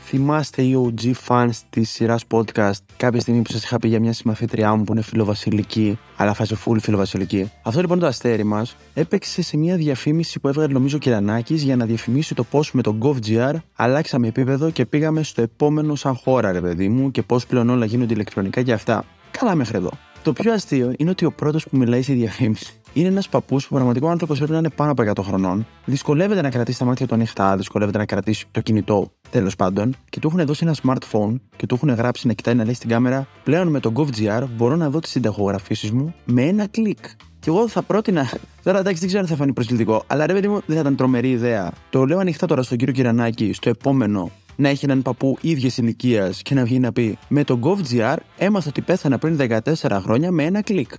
Θυμάστε 0.08 0.62
οι 0.62 0.76
OG 0.86 1.12
fans 1.28 1.50
της 1.70 1.90
σειράς 1.90 2.24
podcast 2.30 2.72
κάποια 2.96 3.20
στιγμή 3.20 3.42
που 3.42 3.52
σας 3.52 3.64
είχα 3.64 3.78
πει 3.78 3.88
για 3.88 4.00
μια 4.00 4.12
συμμαθήτριά 4.12 4.74
μου 4.74 4.84
που 4.84 4.92
είναι 4.92 5.02
φιλοβασιλική, 5.02 5.98
αλλά 6.16 6.34
φάση 6.34 6.56
full 6.64 6.76
φιλοβασιλική. 6.80 7.50
Αυτό 7.62 7.80
λοιπόν 7.80 7.98
το 7.98 8.06
αστέρι 8.06 8.44
μας 8.44 8.76
έπαιξε 8.94 9.42
σε 9.42 9.56
μια 9.56 9.76
διαφήμιση 9.76 10.40
που 10.40 10.48
έβγαλε 10.48 10.72
νομίζω 10.72 10.96
ο 10.96 10.98
Κυρανάκης 10.98 11.62
για 11.62 11.76
να 11.76 11.84
διαφημίσει 11.84 12.34
το 12.34 12.44
πώς 12.44 12.72
με 12.72 12.82
τον 12.82 12.98
GovGR 13.02 13.54
αλλάξαμε 13.74 14.26
επίπεδο 14.28 14.70
και 14.70 14.86
πήγαμε 14.86 15.22
στο 15.22 15.42
επόμενο 15.42 15.94
σαν 15.94 16.14
χώρα, 16.14 16.52
ρε 16.52 16.60
παιδί 16.60 16.88
μου, 16.88 17.10
και 17.10 17.22
πώς 17.22 17.46
πλέον 17.46 17.70
όλα 17.70 17.84
γίνονται 17.84 18.14
ηλεκτρονικά 18.14 18.62
και 18.62 18.72
αυτά. 18.72 19.04
Καλά 19.30 19.54
μέχρι 19.54 19.76
εδώ. 19.76 19.90
Το 20.22 20.32
πιο 20.32 20.52
αστείο 20.52 20.92
είναι 20.96 21.10
ότι 21.10 21.24
ο 21.24 21.32
πρώτος 21.32 21.68
που 21.68 21.76
μιλάει 21.76 22.02
στη 22.02 22.12
διαφήμιση 22.12 22.80
είναι 22.96 23.08
ένας 23.08 23.28
παππούς 23.28 23.66
που 23.66 23.74
πραγματικό 23.74 24.08
άνθρωπος 24.08 24.36
πρέπει 24.36 24.52
να 24.52 24.58
είναι 24.58 24.70
πάνω 24.70 24.90
από 24.90 25.02
100 25.02 25.24
χρονών. 25.24 25.66
Δυσκολεύεται 25.84 26.42
να 26.42 26.50
κρατήσει 26.50 26.78
τα 26.78 26.84
μάτια 26.84 27.06
του 27.06 27.14
ανοιχτά, 27.14 27.56
δυσκολεύεται 27.56 27.98
να 27.98 28.04
κρατήσει 28.04 28.46
το 28.50 28.60
κινητό 28.60 29.10
τέλος 29.30 29.56
πάντων. 29.56 29.94
Και 30.10 30.20
του 30.20 30.28
έχουν 30.28 30.46
δώσει 30.46 30.64
ένα 30.64 30.74
smartphone 30.82 31.34
και 31.56 31.66
του 31.66 31.74
έχουν 31.74 31.90
γράψει 31.90 32.26
να 32.26 32.32
κοιτάει 32.32 32.54
να 32.54 32.64
λέει 32.64 32.74
στην 32.74 32.88
κάμερα. 32.88 33.26
Πλέον 33.44 33.68
με 33.68 33.80
το 33.80 33.92
GovGR 33.96 34.44
μπορώ 34.56 34.76
να 34.76 34.90
δω 34.90 35.00
τις 35.00 35.10
συνταγογραφήσει 35.10 35.92
μου 35.92 36.14
με 36.24 36.42
ένα 36.42 36.66
κλικ. 36.66 36.98
Και 37.38 37.50
εγώ 37.50 37.68
θα 37.68 37.82
πρότεινα. 37.82 38.32
Τώρα 38.62 38.78
εντάξει, 38.78 38.98
δεν 38.98 39.08
ξέρω 39.08 39.22
αν 39.22 39.28
θα 39.28 39.36
φανεί 39.36 39.52
προσβλητικό, 39.52 40.04
αλλά 40.06 40.26
ρε 40.26 40.32
παιδί 40.32 40.48
μου 40.48 40.60
δεν 40.66 40.74
θα 40.74 40.80
ήταν 40.80 40.96
τρομερή 40.96 41.30
ιδέα. 41.30 41.72
Το 41.90 42.04
λέω 42.04 42.18
ανοιχτά 42.18 42.46
τώρα 42.46 42.62
στον 42.62 42.78
κύριο 42.78 42.94
Κυρανάκη, 42.94 43.52
στο 43.52 43.68
επόμενο 43.68 44.30
να 44.56 44.68
έχει 44.68 44.84
έναν 44.84 45.02
παππού 45.02 45.38
ίδιας 45.40 45.78
ηλικίας 45.78 46.42
και 46.42 46.54
να 46.54 46.64
βγει 46.64 46.78
να 46.78 46.92
πει 46.92 47.18
Με 47.28 47.44
το 47.44 47.58
GovGR 47.62 48.16
έμαθα 48.38 48.68
ότι 48.68 48.80
πέθανα 48.80 49.18
πριν 49.18 49.38
14 49.40 49.98
χρόνια 50.02 50.30
με 50.30 50.44
ένα 50.44 50.62
κλικ. 50.62 50.90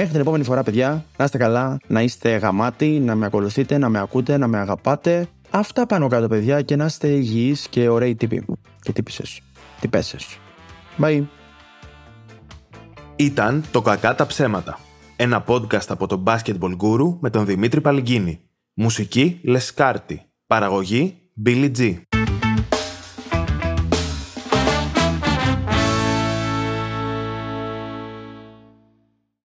Μέχρι 0.00 0.12
την 0.12 0.20
επόμενη 0.20 0.44
φορά, 0.44 0.62
παιδιά, 0.62 1.04
να 1.16 1.24
είστε 1.24 1.38
καλά, 1.38 1.78
να 1.86 2.02
είστε 2.02 2.36
γαμάτοι, 2.36 2.86
να 2.86 3.14
με 3.14 3.26
ακολουθείτε, 3.26 3.78
να 3.78 3.88
με 3.88 3.98
ακούτε, 3.98 4.36
να 4.36 4.46
με 4.46 4.58
αγαπάτε. 4.58 5.28
Αυτά 5.50 5.86
πάνω 5.86 6.08
κάτω, 6.08 6.28
παιδιά, 6.28 6.62
και 6.62 6.76
να 6.76 6.84
είστε 6.84 7.08
υγιείς 7.08 7.68
και 7.68 7.88
ωραίοι 7.88 8.14
τύποι. 8.14 8.44
Και 8.80 8.92
τύπησες. 8.92 9.40
Τυπέσες. 9.80 10.38
Bye. 11.00 11.22
Ήταν 13.16 13.64
το 13.70 13.82
Κακά 13.82 14.14
τα 14.14 14.26
ψέματα. 14.26 14.78
Ένα 15.16 15.44
podcast 15.46 15.86
από 15.88 16.06
τον 16.06 16.24
Basketball 16.26 16.76
Guru 16.76 17.16
με 17.20 17.30
τον 17.30 17.46
Δημήτρη 17.46 17.80
Παλυγκίνη. 17.80 18.40
Μουσική 18.74 19.40
Λεσκάρτη. 19.44 20.22
Παραγωγή 20.46 21.14
Billy 21.46 21.70
G. 21.78 21.96